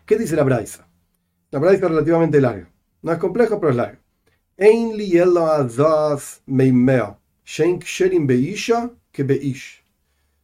¿Qué 0.06 0.18
dice 0.18 0.36
la 0.36 0.44
braisa? 0.44 0.88
La 1.52 1.60
braisa 1.60 1.86
es 1.86 1.92
relativamente 1.92 2.42
larga. 2.42 2.70
No 3.02 3.12
es 3.12 3.18
complejo, 3.20 3.60
pero 3.60 3.72
es 3.72 3.78
larga. 3.78 4.00
Li 4.58 5.20
beisha 8.26 8.92
beish. 9.18 9.84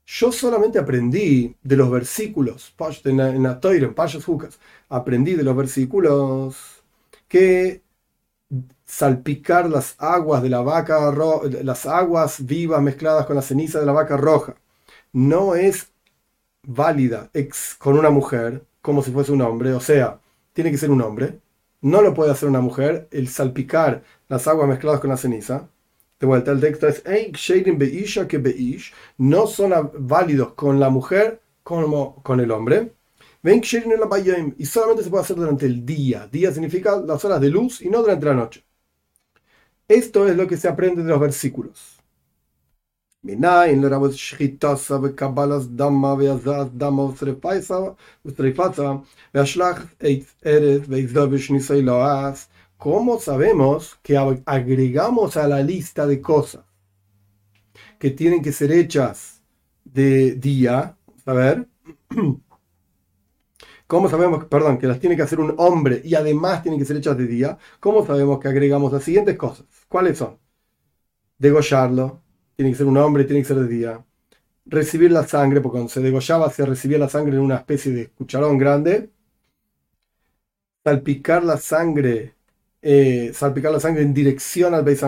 Yo 0.06 0.32
solamente 0.32 0.80
aprendí 0.80 1.56
de 1.62 1.78
los 1.78 1.90
versículos, 1.90 2.76
en 3.06 3.44
la 3.44 3.60
Toira, 3.60 3.88
en 3.88 3.94
Pashas 3.94 4.26
Jucas, 4.26 4.60
aprendí 4.90 5.34
de 5.34 5.44
los 5.44 5.56
versículos 5.56 6.84
que 7.28 7.83
salpicar 8.86 9.70
las 9.70 9.96
aguas 9.98 10.44
de 10.44 10.50
la 10.50 10.62
vaca 10.62 11.12
las 11.64 11.86
aguas 11.86 12.46
vivas 12.46 12.82
mezcladas 12.82 13.26
con 13.26 13.36
la 13.36 13.42
ceniza 13.42 13.80
de 13.80 13.86
la 13.86 13.92
vaca 13.92 14.18
roja 14.18 14.56
no 15.14 15.56
es 15.56 15.90
válida 16.64 17.30
ex 17.34 17.76
con 17.78 17.98
una 17.98 18.10
mujer 18.10 18.64
como 18.82 19.02
si 19.02 19.12
fuese 19.12 19.32
un 19.32 19.42
hombre, 19.42 19.74
o 19.74 19.80
sea, 19.80 20.20
tiene 20.52 20.70
que 20.70 20.78
ser 20.78 20.92
un 20.92 21.02
hombre, 21.02 21.40
no 21.82 22.02
lo 22.02 22.14
puede 22.14 22.32
hacer 22.32 22.50
una 22.50 22.62
mujer 22.62 23.08
el 23.12 23.30
salpicar 23.30 24.04
las 24.28 24.48
aguas 24.48 24.68
mezcladas 24.68 25.00
con 25.00 25.10
la 25.10 25.18
ceniza, 25.18 25.70
de 26.20 26.28
vuelta, 26.28 26.52
el 26.52 26.62
texto 26.62 26.88
es 26.88 27.04
no 29.18 29.48
son 29.48 29.92
válidos 30.00 30.54
con 30.54 30.80
la 30.80 30.90
mujer 30.90 31.42
como 31.64 32.24
con 32.24 32.40
el 32.40 32.52
hombre. 32.52 32.94
Y 33.44 34.66
solamente 34.66 35.04
se 35.04 35.10
puede 35.10 35.24
hacer 35.24 35.36
durante 35.36 35.66
el 35.66 35.86
día. 35.86 36.30
Día 36.32 36.54
significa 36.54 36.96
las 36.96 37.26
horas 37.26 37.42
de 37.42 37.50
luz 37.50 37.82
y 37.82 37.90
no 37.90 38.02
durante 38.02 38.26
la 38.26 38.36
noche. 38.36 38.64
Esto 39.88 40.28
es 40.28 40.36
lo 40.38 40.48
que 40.48 40.58
se 40.58 40.68
aprende 40.68 41.04
de 41.04 41.10
los 41.10 41.20
versículos. 41.20 41.98
¿Cómo 52.78 53.20
sabemos 53.20 53.98
que 54.04 54.18
agregamos 54.46 55.38
a 55.38 55.48
la 55.48 55.62
lista 55.62 56.06
de 56.06 56.20
cosas 56.22 56.66
que 57.98 58.12
tienen 58.12 58.42
que 58.42 58.52
ser 58.52 58.72
hechas 58.72 59.42
de 59.86 60.36
día? 60.36 60.98
A 61.26 61.34
ver. 61.34 61.68
¿Cómo 63.88 64.10
sabemos, 64.10 64.46
perdón, 64.46 64.78
que 64.78 64.88
las 64.88 65.00
tiene 65.00 65.16
que 65.16 65.22
hacer 65.22 65.40
un 65.40 65.54
hombre 65.58 66.02
y 66.04 66.16
además 66.16 66.64
tienen 66.64 66.80
que 66.80 66.86
ser 66.86 66.98
hechas 66.98 67.18
de 67.18 67.28
día? 67.28 67.58
¿Cómo 67.80 68.06
sabemos 68.06 68.40
que 68.40 68.48
agregamos 68.48 68.92
las 68.92 69.04
siguientes 69.04 69.38
cosas? 69.38 69.66
¿Cuáles 69.88 70.18
son? 70.18 70.38
Degollarlo, 71.38 72.22
tiene 72.56 72.72
que 72.72 72.78
ser 72.78 72.88
un 72.88 72.98
hombre, 72.98 73.26
tiene 73.26 73.42
que 73.42 73.48
ser 73.48 73.58
de 73.60 73.68
día. 73.68 74.06
Recibir 74.66 75.12
la 75.12 75.28
sangre, 75.28 75.62
porque 75.62 75.74
cuando 75.74 75.90
se 75.90 76.02
degollaba 76.02 76.50
se 76.50 76.66
recibía 76.66 76.98
la 76.98 77.10
sangre 77.10 77.36
en 77.36 77.42
una 77.44 77.58
especie 77.58 77.92
de 77.94 78.10
cucharón 78.12 78.58
grande. 78.58 79.12
Salpicar 80.84 81.44
la 81.44 81.58
sangre 81.58 82.36
eh, 82.86 83.32
salpicar 83.34 83.72
la 83.72 83.80
sangre 83.80 84.04
en 84.04 84.14
dirección 84.14 84.74
al 84.74 84.84
Beis 84.84 85.02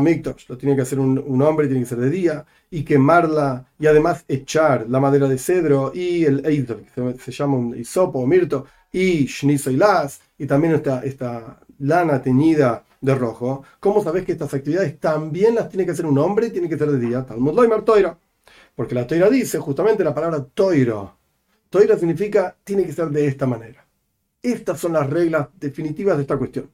lo 0.47 0.57
tiene 0.57 0.77
que 0.77 0.81
hacer 0.81 0.97
un, 0.97 1.41
hombre, 1.41 1.67
tiene 1.67 1.81
que 1.81 1.89
ser 1.89 1.97
de 1.97 2.09
día, 2.09 2.45
y 2.71 2.85
quemarla, 2.85 3.67
y 3.77 3.88
además 3.88 4.23
echar 4.29 4.85
la 4.89 5.01
madera 5.01 5.27
de 5.27 5.38
cedro 5.38 5.91
y 5.93 6.23
el 6.23 6.45
Eidov, 6.45 6.83
que 6.85 7.19
se, 7.19 7.31
llama 7.31 7.57
un 7.57 7.77
hisopo 7.77 8.19
o 8.19 8.27
mirto, 8.27 8.65
y 8.93 9.25
Shniso 9.25 9.71
y 10.38 10.47
también 10.47 10.75
esta, 10.75 11.03
esta 11.03 11.59
lana 11.79 12.21
teñida 12.21 12.85
de 13.01 13.13
rojo. 13.13 13.63
¿Cómo 13.81 14.01
sabes 14.01 14.23
que 14.23 14.31
estas 14.31 14.53
actividades 14.53 14.97
también 14.97 15.55
las 15.55 15.67
tiene 15.67 15.85
que 15.85 15.91
hacer 15.91 16.05
un 16.05 16.17
hombre 16.17 16.49
tiene 16.51 16.69
que 16.69 16.77
ser 16.77 16.89
de 16.89 16.99
día? 16.99 17.25
Talmud 17.25 17.53
Loimar 17.53 17.83
Toira. 17.83 18.17
Porque 18.73 18.95
la 18.95 19.05
Toira 19.05 19.29
dice 19.29 19.59
justamente 19.59 20.03
la 20.03 20.15
palabra 20.15 20.43
Toiro. 20.45 21.17
Toira 21.69 21.97
significa 21.97 22.55
tiene 22.63 22.85
que 22.85 22.93
ser 22.93 23.09
de 23.09 23.27
esta 23.27 23.45
manera. 23.45 23.85
Estas 24.41 24.79
son 24.79 24.93
las 24.93 25.09
reglas 25.09 25.49
definitivas 25.59 26.15
de 26.15 26.21
esta 26.21 26.38
cuestión. 26.38 26.69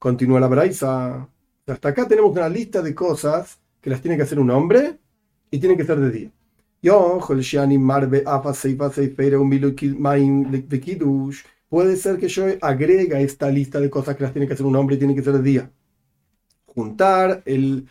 Continúa 0.00 0.40
la 0.40 0.48
Braisa. 0.48 1.28
Hasta 1.66 1.88
acá 1.90 2.08
tenemos 2.08 2.32
una 2.32 2.48
lista 2.48 2.80
de 2.80 2.94
cosas 2.94 3.60
que 3.82 3.90
las 3.90 4.00
tiene 4.00 4.16
que 4.16 4.22
hacer 4.22 4.40
un 4.40 4.50
hombre 4.50 4.98
y 5.50 5.58
tiene 5.58 5.76
que 5.76 5.84
ser 5.84 6.00
de 6.00 6.10
día. 6.10 6.30
Puede 11.68 11.96
ser 11.96 12.18
que 12.18 12.28
yo 12.28 12.44
agrega 12.62 13.20
esta 13.20 13.50
lista 13.50 13.78
de 13.78 13.90
cosas 13.90 14.16
que 14.16 14.22
las 14.24 14.32
tiene 14.32 14.46
que 14.48 14.54
hacer 14.54 14.64
un 14.64 14.74
hombre 14.74 14.96
y 14.96 14.98
tiene 14.98 15.14
que 15.14 15.22
ser 15.22 15.34
de 15.34 15.42
día. 15.42 15.70
Juntar 16.64 17.42
el, 17.44 17.86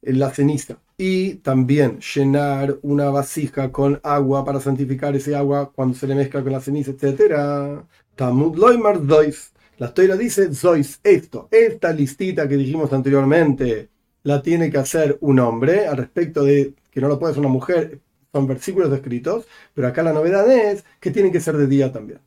la 0.00 0.30
ceniza 0.30 0.78
y 0.96 1.34
también 1.34 2.00
llenar 2.00 2.78
una 2.80 3.10
vasija 3.10 3.70
con 3.70 4.00
agua 4.02 4.42
para 4.46 4.60
santificar 4.60 5.14
ese 5.14 5.36
agua 5.36 5.70
cuando 5.70 5.94
se 5.94 6.06
le 6.06 6.14
mezcla 6.14 6.42
con 6.42 6.52
la 6.52 6.60
ceniza, 6.60 6.92
etc. 6.92 7.84
Tamud 8.14 8.56
loimar 8.56 9.04
dois. 9.06 9.52
La 9.78 9.88
historia 9.88 10.16
dice, 10.16 10.54
sois 10.54 11.00
esto, 11.02 11.48
esta 11.50 11.92
listita 11.92 12.48
que 12.48 12.56
dijimos 12.56 12.92
anteriormente, 12.92 13.90
la 14.22 14.42
tiene 14.42 14.70
que 14.70 14.78
hacer 14.78 15.18
un 15.20 15.38
hombre, 15.38 15.86
al 15.86 15.98
respecto 15.98 16.44
de 16.44 16.74
que 16.90 17.00
no 17.00 17.08
lo 17.08 17.18
puede 17.18 17.32
hacer 17.32 17.40
una 17.40 17.52
mujer, 17.52 18.00
son 18.32 18.46
versículos 18.46 18.92
escritos, 18.92 19.46
pero 19.74 19.88
acá 19.88 20.02
la 20.02 20.12
novedad 20.12 20.50
es 20.50 20.84
que 21.00 21.10
tiene 21.10 21.30
que 21.30 21.40
ser 21.40 21.56
de 21.56 21.66
día 21.66 21.92
también. 21.92 22.20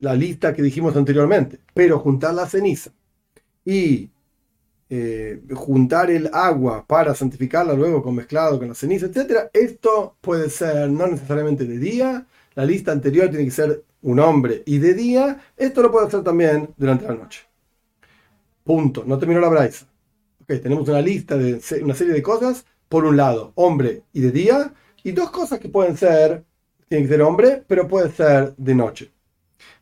La 0.00 0.14
lista 0.14 0.54
que 0.54 0.62
dijimos 0.62 0.96
anteriormente, 0.96 1.58
pero 1.74 1.98
juntar 1.98 2.34
la 2.34 2.46
ceniza 2.46 2.92
y 3.64 4.10
eh, 4.90 5.42
juntar 5.54 6.10
el 6.10 6.30
agua 6.32 6.84
para 6.86 7.14
santificarla 7.14 7.74
luego 7.74 8.02
con 8.02 8.14
mezclado 8.14 8.58
con 8.58 8.68
la 8.68 8.74
ceniza, 8.74 9.06
etc. 9.06 9.48
Esto 9.52 10.16
puede 10.20 10.50
ser 10.50 10.90
no 10.90 11.06
necesariamente 11.06 11.64
de 11.64 11.78
día, 11.78 12.26
la 12.54 12.64
lista 12.64 12.92
anterior 12.92 13.28
tiene 13.28 13.46
que 13.46 13.50
ser 13.50 13.82
un 14.06 14.20
hombre 14.20 14.62
y 14.66 14.78
de 14.78 14.94
día, 14.94 15.40
esto 15.56 15.82
lo 15.82 15.90
puede 15.90 16.06
hacer 16.06 16.22
también 16.22 16.70
durante 16.76 17.06
la 17.06 17.14
noche. 17.14 17.40
Punto, 18.62 19.02
no 19.04 19.18
terminó 19.18 19.40
la 19.40 19.48
braisa. 19.48 19.86
Okay, 20.44 20.60
tenemos 20.60 20.88
una 20.88 21.00
lista 21.00 21.36
de 21.36 21.60
una 21.82 21.94
serie 21.94 22.14
de 22.14 22.22
cosas, 22.22 22.64
por 22.88 23.04
un 23.04 23.16
lado, 23.16 23.52
hombre 23.56 24.04
y 24.12 24.20
de 24.20 24.30
día, 24.30 24.72
y 25.02 25.10
dos 25.10 25.30
cosas 25.30 25.58
que 25.58 25.68
pueden 25.68 25.96
ser, 25.96 26.44
tienen 26.88 27.08
que 27.08 27.14
ser 27.14 27.22
hombre, 27.22 27.64
pero 27.66 27.88
puede 27.88 28.12
ser 28.12 28.54
de 28.56 28.74
noche. 28.76 29.12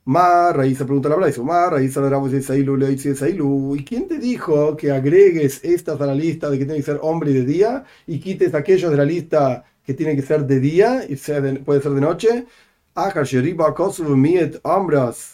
Ma, 0.07 0.53
raíz 0.55 0.79
pregunta 0.79 1.11
la 1.11 1.17
Braisa, 1.17 1.43
Ma, 1.43 1.69
raíz 1.69 1.95
¿Y 1.97 3.85
quién 3.85 4.09
te 4.09 4.19
dijo 4.19 4.77
que 4.77 4.91
agregues 4.91 5.63
estas 5.65 6.01
a 6.01 6.07
la 6.07 6.15
lista 6.15 6.49
de 6.49 6.59
que 6.59 6.65
tiene 6.65 6.81
que 6.81 6.87
ser 6.87 6.99
hombre 7.03 7.31
y 7.31 7.35
de 7.35 7.45
día 7.45 7.85
y 8.07 8.21
quites 8.21 8.55
aquellos 8.55 8.91
de 8.91 8.97
la 8.97 9.05
lista 9.05 9.65
que 9.85 9.93
tiene 9.93 10.17
que 10.17 10.23
ser 10.23 10.47
de 10.47 10.61
día 10.61 11.05
y 11.07 11.17
sea 11.17 11.43
puede 11.63 11.83
ser 11.83 11.93
de 11.93 12.01
noche? 12.01 12.47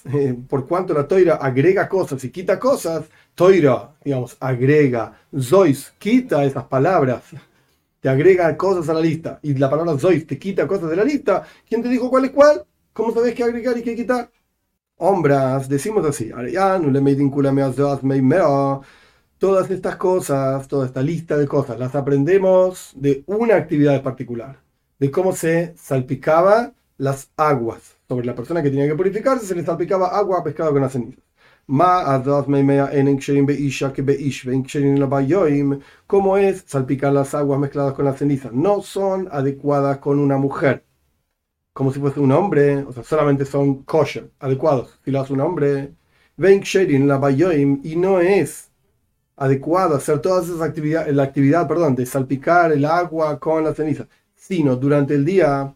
Eh, 0.06 0.34
por 0.48 0.66
cuanto 0.66 0.94
la 0.94 1.06
toira 1.06 1.34
agrega 1.36 1.90
cosas 1.90 2.24
y 2.24 2.30
quita 2.30 2.58
cosas, 2.58 3.04
toira, 3.34 3.94
digamos, 4.02 4.34
agrega, 4.40 5.12
zois, 5.38 5.92
quita 5.98 6.42
esas 6.44 6.64
palabras, 6.64 7.22
te 8.00 8.08
agrega 8.08 8.56
cosas 8.56 8.88
a 8.88 8.94
la 8.94 9.00
lista, 9.00 9.40
y 9.42 9.52
la 9.54 9.68
palabra 9.68 9.98
zois 9.98 10.26
te 10.26 10.38
quita 10.38 10.66
cosas 10.66 10.88
de 10.88 10.96
la 10.96 11.04
lista, 11.04 11.44
¿quién 11.68 11.82
te 11.82 11.90
dijo 11.90 12.08
cuál 12.08 12.24
es 12.24 12.30
cuál? 12.30 12.64
¿Cómo 12.94 13.12
sabes 13.12 13.34
qué 13.34 13.44
agregar 13.44 13.76
y 13.76 13.82
qué 13.82 13.94
quitar? 13.94 14.30
Hombras, 14.96 15.68
decimos 15.68 16.06
así, 16.06 16.30
todas 19.38 19.70
estas 19.70 19.96
cosas, 19.96 20.66
toda 20.66 20.86
esta 20.86 21.02
lista 21.02 21.36
de 21.36 21.46
cosas, 21.46 21.78
las 21.78 21.94
aprendemos 21.94 22.92
de 22.96 23.22
una 23.26 23.56
actividad 23.56 24.02
particular, 24.02 24.60
de 24.98 25.10
cómo 25.10 25.34
se 25.34 25.74
salpicaba 25.76 26.72
las 27.00 27.30
aguas. 27.36 27.96
Sobre 28.08 28.26
la 28.26 28.34
persona 28.34 28.62
que 28.62 28.70
tenía 28.70 28.86
que 28.88 28.94
purificarse 28.94 29.46
se 29.46 29.54
le 29.54 29.64
salpicaba 29.64 30.08
agua 30.08 30.44
pescado 30.44 30.72
con 30.72 30.82
la 30.82 30.88
ceniza. 30.88 31.20
¿Cómo 36.06 36.36
es 36.36 36.64
salpicar 36.66 37.12
las 37.12 37.34
aguas 37.34 37.60
mezcladas 37.60 37.94
con 37.94 38.04
la 38.04 38.14
ceniza? 38.14 38.50
No 38.52 38.82
son 38.82 39.28
adecuadas 39.30 39.98
con 39.98 40.18
una 40.18 40.36
mujer 40.36 40.84
como 41.72 41.92
si 41.92 42.00
fuese 42.00 42.20
un 42.20 42.32
hombre, 42.32 42.78
o 42.84 42.92
sea, 42.92 43.02
solamente 43.04 43.44
son 43.44 43.84
kosher, 43.84 44.30
adecuados. 44.38 44.98
Si 45.04 45.10
lo 45.10 45.20
hace 45.20 45.32
un 45.32 45.40
hombre, 45.40 45.94
y 46.36 47.96
no 47.96 48.20
es 48.20 48.70
adecuado 49.36 49.96
hacer 49.96 50.20
todas 50.20 50.46
esas 50.48 50.60
actividades, 50.62 51.14
la 51.14 51.22
actividad, 51.24 51.66
perdón, 51.68 51.94
de 51.94 52.06
salpicar 52.06 52.72
el 52.72 52.84
agua 52.84 53.38
con 53.40 53.64
la 53.64 53.74
ceniza, 53.74 54.08
sino 54.34 54.76
durante 54.76 55.14
el 55.14 55.24
día, 55.24 55.74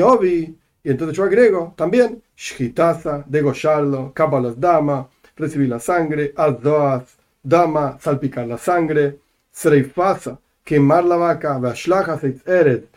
obi, 0.00 0.56
y 0.84 0.90
entonces 0.90 1.16
yo 1.16 1.24
agrego 1.24 1.74
también, 1.76 2.22
shkitaza, 2.36 3.24
degollarlo, 3.26 4.12
capa 4.14 4.40
las 4.40 4.58
damas, 4.58 5.06
recibir 5.36 5.68
la 5.68 5.80
sangre, 5.80 6.32
azoaz, 6.36 7.16
dama, 7.42 7.98
salpicar 8.00 8.46
la 8.46 8.58
sangre, 8.58 9.18
sreifasa, 9.52 10.38
quemar 10.64 11.04
la 11.04 11.16
vaca, 11.16 11.58
vashlaja, 11.58 12.18
eret, 12.46 12.88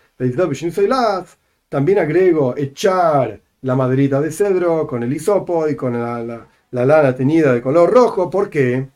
también 1.69 1.99
agrego 1.99 2.55
echar 2.57 3.39
la 3.61 3.75
maderita 3.75 4.19
de 4.19 4.31
cedro 4.31 4.85
con 4.85 5.03
el 5.03 5.13
hisopo 5.13 5.67
y 5.67 5.75
con 5.75 5.93
la, 5.93 6.47
lana 6.71 7.15
teñida 7.15 7.53
de 7.53 7.61
color 7.61 7.89
rojo. 7.89 8.29
¿Por 8.29 8.49
qué? 8.49 8.87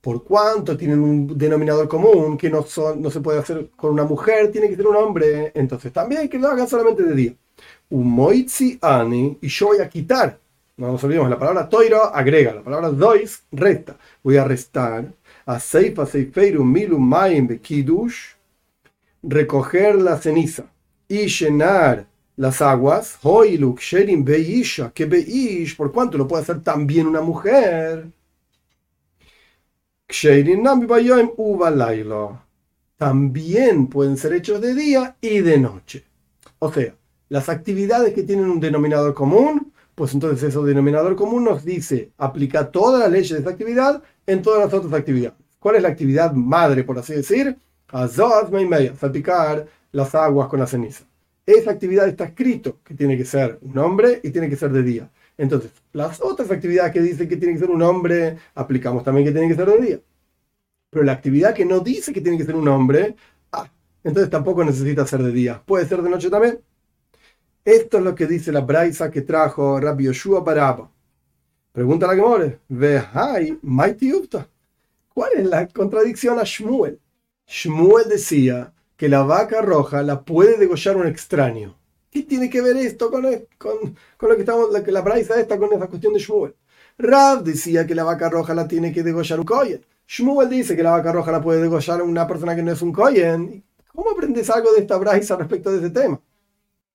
Por 0.00 0.22
cuanto 0.24 0.76
tienen 0.76 1.00
un 1.00 1.38
denominador 1.38 1.88
común 1.88 2.36
que 2.36 2.48
no, 2.48 2.62
son, 2.62 3.02
no 3.02 3.10
se 3.10 3.20
puede 3.20 3.40
hacer 3.40 3.70
con 3.76 3.92
una 3.92 4.04
mujer, 4.04 4.52
tiene 4.52 4.68
que 4.68 4.76
ser 4.76 4.86
un 4.86 4.96
hombre. 4.96 5.52
Entonces 5.54 5.92
también 5.92 6.28
que 6.28 6.38
lo 6.38 6.48
hagan 6.48 6.68
solamente 6.68 7.02
de 7.02 7.14
día. 7.14 7.34
Umoitzi 7.90 8.78
ani, 8.82 9.38
y 9.40 9.48
yo 9.48 9.68
voy 9.68 9.78
a 9.78 9.88
quitar, 9.88 10.38
no 10.76 10.92
nos 10.92 11.04
olvidemos, 11.04 11.30
la 11.30 11.38
palabra 11.38 11.68
toiro 11.68 12.04
agrega, 12.14 12.52
la 12.54 12.62
palabra 12.62 12.90
dois 12.90 13.44
resta. 13.52 13.96
Voy 14.22 14.36
a 14.36 14.44
restar 14.44 15.12
a 15.46 15.60
Seifa 15.60 16.04
Seifeiru 16.04 16.64
Milu 16.64 16.98
Maim 16.98 17.46
Bekidush, 17.46 18.34
recoger 19.22 19.96
la 19.96 20.18
ceniza 20.18 20.64
y 21.08 21.26
llenar 21.28 22.06
las 22.36 22.60
aguas, 22.60 23.18
Hoiluk 23.22 23.80
Sherim 23.80 24.24
Beisha, 24.24 24.90
que 24.92 25.06
Beish, 25.06 25.76
por 25.76 25.92
cuánto 25.92 26.18
lo 26.18 26.28
puede 26.28 26.42
hacer 26.42 26.62
también 26.62 27.06
una 27.06 27.22
mujer. 27.22 28.06
También 32.96 33.88
pueden 33.88 34.16
ser 34.16 34.32
hechos 34.34 34.60
de 34.60 34.74
día 34.74 35.16
y 35.20 35.40
de 35.40 35.58
noche. 35.58 36.04
O 36.58 36.72
sea, 36.72 36.94
las 37.28 37.48
actividades 37.48 38.14
que 38.14 38.22
tienen 38.22 38.48
un 38.48 38.60
denominador 38.60 39.14
común, 39.14 39.72
pues 39.94 40.14
entonces 40.14 40.42
ese 40.42 40.58
denominador 40.60 41.16
común 41.16 41.44
nos 41.44 41.64
dice 41.64 42.12
aplica 42.18 42.70
todas 42.70 43.00
las 43.00 43.10
leyes 43.10 43.30
de 43.30 43.40
esa 43.40 43.50
actividad 43.50 44.02
en 44.26 44.42
todas 44.42 44.64
las 44.64 44.72
otras 44.72 44.92
actividades. 44.92 45.38
¿Cuál 45.58 45.76
es 45.76 45.82
la 45.82 45.88
actividad 45.88 46.32
madre, 46.32 46.84
por 46.84 46.98
así 46.98 47.14
decir? 47.14 47.56
salpicar 48.96 49.66
las 49.92 50.14
aguas 50.14 50.48
con 50.48 50.60
la 50.60 50.66
ceniza. 50.66 51.04
Esa 51.44 51.70
actividad 51.72 52.08
está 52.08 52.24
escrito 52.24 52.78
que 52.84 52.94
tiene 52.94 53.16
que 53.16 53.24
ser 53.24 53.58
un 53.62 53.76
hombre 53.78 54.20
y 54.22 54.30
tiene 54.30 54.48
que 54.48 54.56
ser 54.56 54.70
de 54.70 54.82
día. 54.82 55.10
Entonces, 55.38 55.70
las 55.92 56.20
otras 56.20 56.50
actividades 56.50 56.92
que 56.92 57.00
dicen 57.00 57.28
que 57.28 57.36
tiene 57.36 57.54
que 57.54 57.60
ser 57.60 57.70
un 57.70 57.82
hombre, 57.82 58.38
aplicamos 58.54 59.04
también 59.04 59.26
que 59.26 59.32
tiene 59.32 59.48
que 59.48 59.54
ser 59.54 59.68
de 59.68 59.86
día. 59.86 60.00
Pero 60.90 61.04
la 61.04 61.12
actividad 61.12 61.54
que 61.54 61.64
no 61.64 61.80
dice 61.80 62.12
que 62.12 62.20
tiene 62.20 62.38
que 62.38 62.44
ser 62.44 62.56
un 62.56 62.68
hombre, 62.68 63.16
ah, 63.52 63.70
entonces 64.02 64.30
tampoco 64.30 64.64
necesita 64.64 65.06
ser 65.06 65.22
de 65.22 65.32
día. 65.32 65.62
Puede 65.64 65.86
ser 65.86 66.02
de 66.02 66.10
noche 66.10 66.30
también. 66.30 66.60
Esto 67.64 67.98
es 67.98 68.04
lo 68.04 68.14
que 68.14 68.26
dice 68.26 68.52
la 68.52 68.60
braisa 68.60 69.10
que 69.10 69.22
trajo 69.22 69.80
Rabbi 69.80 70.04
Yoshua 70.04 70.40
Baraba. 70.40 70.90
Pregunta 71.72 72.06
la 72.06 72.14
que 72.14 72.22
more. 72.22 72.60
Vehai, 72.68 73.58
Mighty 73.60 74.14
Upta. 74.14 74.48
¿Cuál 75.12 75.32
es 75.36 75.46
la 75.46 75.66
contradicción 75.66 76.38
a 76.38 76.44
Shmuel? 76.44 77.00
Shmuel 77.46 78.08
decía 78.08 78.72
que 78.96 79.08
la 79.08 79.22
vaca 79.22 79.60
roja 79.60 80.02
la 80.02 80.22
puede 80.22 80.56
degollar 80.56 80.96
un 80.96 81.06
extraño. 81.06 81.76
¿Qué 82.16 82.22
tiene 82.22 82.48
que 82.48 82.62
ver 82.62 82.78
esto 82.78 83.10
con, 83.10 83.24
con, 83.58 83.94
con 84.16 84.28
lo 84.30 84.36
que 84.36 84.40
estamos, 84.40 84.72
la, 84.72 84.80
la 84.80 85.02
braisa 85.02 85.38
esta 85.38 85.58
con 85.58 85.70
esa 85.74 85.86
cuestión 85.86 86.14
de 86.14 86.18
Shmuel? 86.18 86.54
Rav 86.96 87.44
decía 87.44 87.86
que 87.86 87.94
la 87.94 88.04
vaca 88.04 88.30
roja 88.30 88.54
la 88.54 88.66
tiene 88.66 88.90
que 88.90 89.02
degollar 89.02 89.38
un 89.38 89.44
Koyen. 89.44 89.84
Shmuel 90.08 90.48
dice 90.48 90.74
que 90.74 90.82
la 90.82 90.92
vaca 90.92 91.12
roja 91.12 91.30
la 91.30 91.42
puede 91.42 91.60
degollar 91.60 92.00
una 92.00 92.26
persona 92.26 92.56
que 92.56 92.62
no 92.62 92.72
es 92.72 92.80
un 92.80 92.90
Koyen. 92.90 93.62
¿Cómo 93.94 94.12
aprendes 94.12 94.48
algo 94.48 94.72
de 94.72 94.80
esta 94.80 94.96
braisa 94.96 95.36
respecto 95.36 95.70
de 95.70 95.76
ese 95.76 95.90
tema? 95.90 96.18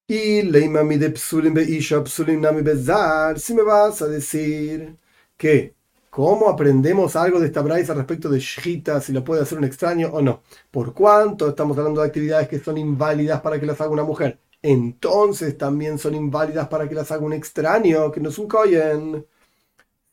Y 0.08 0.42
leimami 0.42 0.98
de 0.98 1.12
psulim 1.12 1.56
isha 1.60 2.04
psulim 2.04 2.42
nami 2.42 2.64
bezar, 2.64 3.40
si 3.40 3.54
me 3.54 3.62
vas 3.64 4.02
a 4.02 4.08
decir 4.08 4.98
que 5.38 5.76
¿Cómo 6.10 6.50
aprendemos 6.50 7.16
algo 7.16 7.40
de 7.40 7.48
esta 7.48 7.62
braisa 7.62 7.94
respecto 7.94 8.28
de 8.30 8.40
Shita, 8.40 9.00
si 9.02 9.14
lo 9.14 9.24
puede 9.24 9.44
hacer 9.44 9.58
un 9.60 9.66
extraño 9.66 10.10
o 10.12 10.22
no? 10.22 10.42
¿Por 10.72 10.94
cuánto 10.94 11.48
estamos 11.50 11.78
hablando 11.78 12.02
de 12.02 12.08
actividades 12.08 12.48
que 12.50 12.60
son 12.60 12.78
inválidas 12.78 13.42
para 13.42 13.60
que 13.60 13.66
las 13.68 13.80
haga 13.82 13.92
una 13.92 14.04
mujer? 14.04 14.40
Entonces 14.62 15.58
también 15.58 15.97
son 15.97 16.15
inválidas 16.15 16.67
para 16.67 16.88
que 16.88 16.95
las 16.95 17.12
haga 17.12 17.26
un 17.26 17.34
extraño, 17.34 18.12
que 18.12 18.19
no 18.19 18.30
es 18.30 18.38
un 18.38 18.47
kohen. 18.47 19.26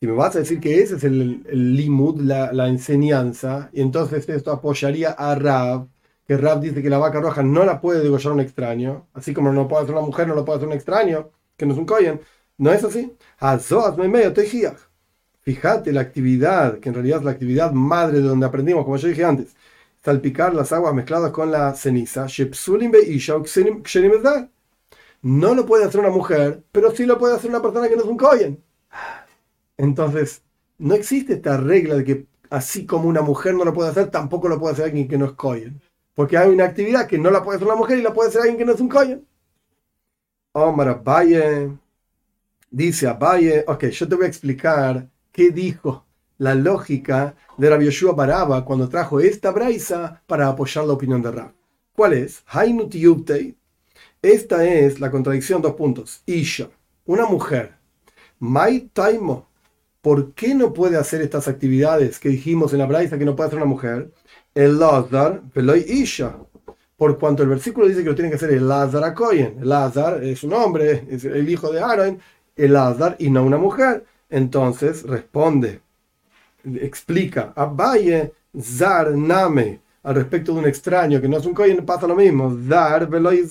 Si 0.01 0.07
me 0.07 0.13
vas 0.13 0.37
a 0.37 0.41
decir 0.41 0.61
que 0.61 0.81
ese 0.81 0.97
es 0.97 1.05
el, 1.05 1.43
limud, 1.77 2.21
la, 2.21 2.69
enseñanza, 2.69 3.71
y 3.73 3.81
entonces 3.83 4.29
esto 4.29 4.53
apoyaría 4.53 5.11
a 5.11 5.35
Rab, 5.35 5.89
que 6.27 6.37
Rab 6.37 6.61
dice 6.61 6.83
que 6.83 6.91
la 6.91 6.99
vaca 6.99 7.21
roja 7.21 7.43
no 7.43 7.65
la 7.65 7.81
puede 7.81 8.03
degollar 8.03 8.33
un 8.33 8.41
extraño, 8.41 9.09
así 9.15 9.35
como 9.35 9.53
no 9.53 9.63
lo 9.63 9.69
puede 9.69 9.85
hacer 9.85 9.95
una 9.97 10.07
mujer, 10.07 10.29
no 10.29 10.35
lo 10.35 10.45
puede 10.45 10.59
hacer 10.59 10.69
un 10.69 10.75
extraño, 10.75 11.31
que 11.57 11.67
no 11.67 11.73
es 11.73 11.79
un 11.79 11.87
kohen. 11.87 12.21
¿No 12.59 12.73
es 12.73 12.85
así? 12.85 13.13
Fíjate 15.43 15.93
la 15.93 16.03
actividad, 16.03 16.79
que 16.79 16.91
en 16.91 16.95
realidad 16.95 17.21
es 17.21 17.25
la 17.25 17.31
actividad 17.33 17.73
madre 17.73 18.21
de 18.21 18.29
donde 18.29 18.47
aprendimos, 18.47 18.85
como 18.85 18.97
yo 18.99 19.09
dije 19.09 19.25
antes, 19.25 19.57
salpicar 20.03 20.55
las 20.55 20.73
aguas 20.73 20.95
mezcladas 20.95 21.33
con 21.33 21.51
la 21.51 21.75
ceniza. 21.75 22.27
No 25.23 25.55
lo 25.55 25.67
puede 25.67 25.85
hacer 25.85 26.01
una 26.01 26.11
mujer, 26.11 26.63
pero 26.73 26.91
sí 26.95 27.05
lo 27.05 27.19
puede 27.19 27.35
hacer 27.37 27.51
una 27.51 27.63
persona 27.63 27.89
que 27.89 27.97
no 27.97 28.03
es 28.03 28.09
un 28.09 28.17
kohen. 28.17 28.63
Entonces, 29.77 30.43
no 30.79 30.95
existe 30.95 31.35
esta 31.35 31.57
regla 31.57 31.97
de 31.97 32.05
que 32.05 32.27
así 32.51 32.87
como 32.87 33.09
una 33.09 33.23
mujer 33.23 33.55
no 33.55 33.65
lo 33.65 33.73
puede 33.73 33.91
hacer, 33.91 34.11
tampoco 34.11 34.49
lo 34.49 34.59
puede 34.59 34.75
hacer 34.75 34.87
alguien 34.87 35.09
que 35.09 35.19
no 35.19 35.27
es 35.27 35.33
kohen. 35.33 35.81
Porque 36.15 36.37
hay 36.37 36.51
una 36.51 36.65
actividad 36.65 37.07
que 37.07 37.19
no 37.19 37.31
la 37.31 37.43
puede 37.43 37.57
hacer 37.57 37.69
una 37.69 37.77
mujer 37.77 37.99
y 37.99 38.03
la 38.03 38.13
puede 38.13 38.29
hacer 38.29 38.43
alguien 38.43 38.59
que 38.59 38.65
no 38.65 38.73
es 38.73 38.81
un 38.81 38.89
kohen. 38.89 39.27
Omar 40.53 40.89
Abaye 40.89 41.71
dice 42.71 43.07
Abaye, 43.07 43.65
ok, 43.67 43.85
yo 43.87 44.09
te 44.09 44.15
voy 44.15 44.25
a 44.25 44.29
explicar 44.29 45.09
qué 45.33 45.51
dijo 45.51 46.08
la 46.39 46.55
lógica 46.55 47.35
de 47.57 47.69
Rabbi 47.69 47.87
Yoshua 47.87 48.13
Baraba 48.13 48.65
cuando 48.65 48.89
trajo 48.89 49.21
esta 49.21 49.51
braisa 49.51 50.23
para 50.27 50.49
apoyar 50.49 50.85
la 50.87 50.95
opinión 50.95 51.21
de 51.21 51.33
Rab. 51.33 51.53
¿Cuál 51.95 52.13
es? 52.15 52.45
Esta 54.23 54.65
es 54.65 55.01
la 55.01 55.11
contradicción, 55.11 55.61
dos 55.61 55.75
puntos. 55.75 56.23
Isha, 56.27 56.69
una 57.07 57.27
mujer. 57.27 57.75
Mai 58.39 58.89
Taimo, 58.93 59.49
¿por 60.01 60.33
qué 60.33 60.55
no 60.55 60.73
puede 60.73 60.97
hacer 60.97 61.21
estas 61.23 61.49
actividades 61.49 62.21
que 62.21 62.29
dijimos 62.29 62.73
en 62.73 62.79
la 62.79 62.87
Braisa 62.87 63.19
que 63.19 63.25
no 63.25 63.35
puede 63.35 63.49
hacer 63.49 63.59
una 63.59 63.67
mujer? 63.67 64.13
El 64.55 64.79
Lazar, 64.79 65.43
Veloy 65.55 65.85
Isha. 65.89 66.37
Por 66.97 67.19
cuanto 67.19 67.43
el 67.43 67.49
versículo 67.49 67.87
dice 67.87 68.03
que 68.03 68.11
lo 68.11 68.15
tiene 68.15 68.31
que 68.31 68.37
hacer 68.37 68.51
el 68.51 68.69
Lazar 68.69 69.05
a 69.05 69.15
Cohen. 69.15 69.59
El 69.61 69.69
Lazar 69.69 70.23
es 70.23 70.43
un 70.45 70.53
hombre, 70.53 71.05
es 71.11 71.25
el 71.25 71.49
hijo 71.49 71.73
de 71.73 71.81
Aaron, 71.81 72.21
el 72.57 72.73
Lazar 72.73 73.17
y 73.19 73.31
no 73.31 73.45
una 73.45 73.59
mujer. 73.59 74.05
Entonces 74.31 75.05
responde, 75.05 75.81
explica, 76.65 77.53
Abaye 77.55 78.33
Zar 78.61 79.13
Name, 79.13 79.81
al 80.03 80.15
respecto 80.15 80.53
de 80.53 80.61
un 80.61 80.67
extraño 80.67 81.21
que 81.21 81.29
no 81.29 81.39
es 81.39 81.47
un 81.47 81.55
Cohen, 81.55 81.85
pasa 81.85 82.07
lo 82.07 82.17
mismo. 82.17 82.57
Zar, 82.69 83.09
Veloy, 83.09 83.49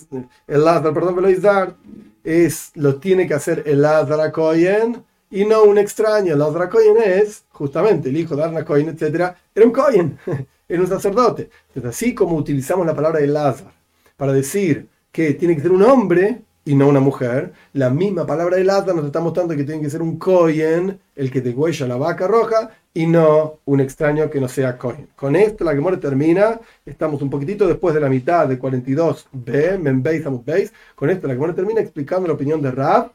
el 0.47 0.63
Lazar, 0.63 0.93
perdón, 0.93 1.15
Veloy 1.15 1.35
Zar, 1.35 1.75
es, 2.23 2.71
lo 2.75 2.95
tiene 2.95 3.27
que 3.27 3.33
hacer 3.33 3.63
el 3.65 3.81
Lazar 3.81 4.19
a 4.19 4.31
Cohen 4.31 5.03
y 5.29 5.45
no 5.45 5.63
un 5.63 5.77
extraño. 5.77 6.33
El 6.33 6.39
Lazar 6.39 6.63
a 6.63 6.69
Cohen 6.69 6.95
es, 7.03 7.43
justamente, 7.51 8.09
el 8.09 8.17
hijo 8.17 8.35
de 8.35 8.43
Arna 8.43 8.65
Cohen, 8.65 8.89
etc., 8.89 9.35
era 9.53 9.65
un 9.65 9.71
Cohen, 9.71 10.17
era 10.67 10.81
un 10.81 10.87
sacerdote. 10.87 11.49
Entonces, 11.69 11.89
así 11.89 12.15
como 12.15 12.35
utilizamos 12.35 12.85
la 12.85 12.95
palabra 12.95 13.19
el 13.19 13.33
Lazar 13.33 13.71
para 14.15 14.33
decir 14.33 14.87
que 15.11 15.33
tiene 15.33 15.55
que 15.55 15.61
ser 15.61 15.71
un 15.71 15.83
hombre, 15.83 16.41
y 16.67 16.75
no 16.75 16.87
una 16.87 16.99
mujer. 16.99 17.53
La 17.73 17.89
misma 17.89 18.25
palabra 18.25 18.57
de 18.57 18.65
Lata 18.65 18.93
nos 18.93 19.05
está 19.05 19.21
mostrando 19.21 19.55
que 19.55 19.63
tiene 19.63 19.81
que 19.81 19.89
ser 19.89 20.01
un 20.01 20.17
Cohen 20.17 20.99
el 21.15 21.31
que 21.31 21.41
degüella 21.41 21.87
la 21.87 21.95
vaca 21.95 22.27
roja 22.27 22.71
y 22.97 23.05
no 23.05 23.59
un 23.65 23.79
extraño 23.79 24.27
que 24.27 24.41
no 24.41 24.47
sea 24.47 24.75
Cohen. 24.75 25.09
Con 25.15 25.35
esto 25.35 25.63
la 25.63 25.73
Gemora 25.73 25.99
termina. 25.99 26.59
Estamos 26.83 27.21
un 27.21 27.29
poquitito 27.29 27.67
después 27.67 27.93
de 27.93 28.01
la 28.01 28.09
mitad 28.09 28.47
de 28.47 28.59
42b, 28.59 29.77
Membeis 29.77 30.25
Beis. 30.43 30.73
Con 30.95 31.11
esto 31.11 31.27
la 31.27 31.35
Gemora 31.35 31.53
termina 31.53 31.79
explicando 31.79 32.27
la 32.27 32.33
opinión 32.33 32.59
de 32.59 32.71
Rab 32.71 33.11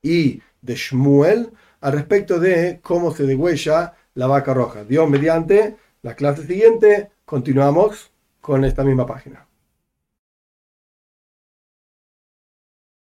y 0.00 0.40
de 0.62 0.74
Shmuel 0.74 1.50
al 1.82 1.92
respecto 1.92 2.40
de 2.40 2.80
cómo 2.82 3.12
se 3.12 3.24
degüella 3.24 3.92
la 4.14 4.26
vaca 4.26 4.54
roja. 4.54 4.84
Dios 4.84 5.06
mediante, 5.10 5.76
la 6.00 6.14
clase 6.14 6.46
siguiente 6.46 7.10
continuamos 7.26 8.10
con 8.40 8.64
esta 8.64 8.84
misma 8.84 9.04
página. 9.04 9.47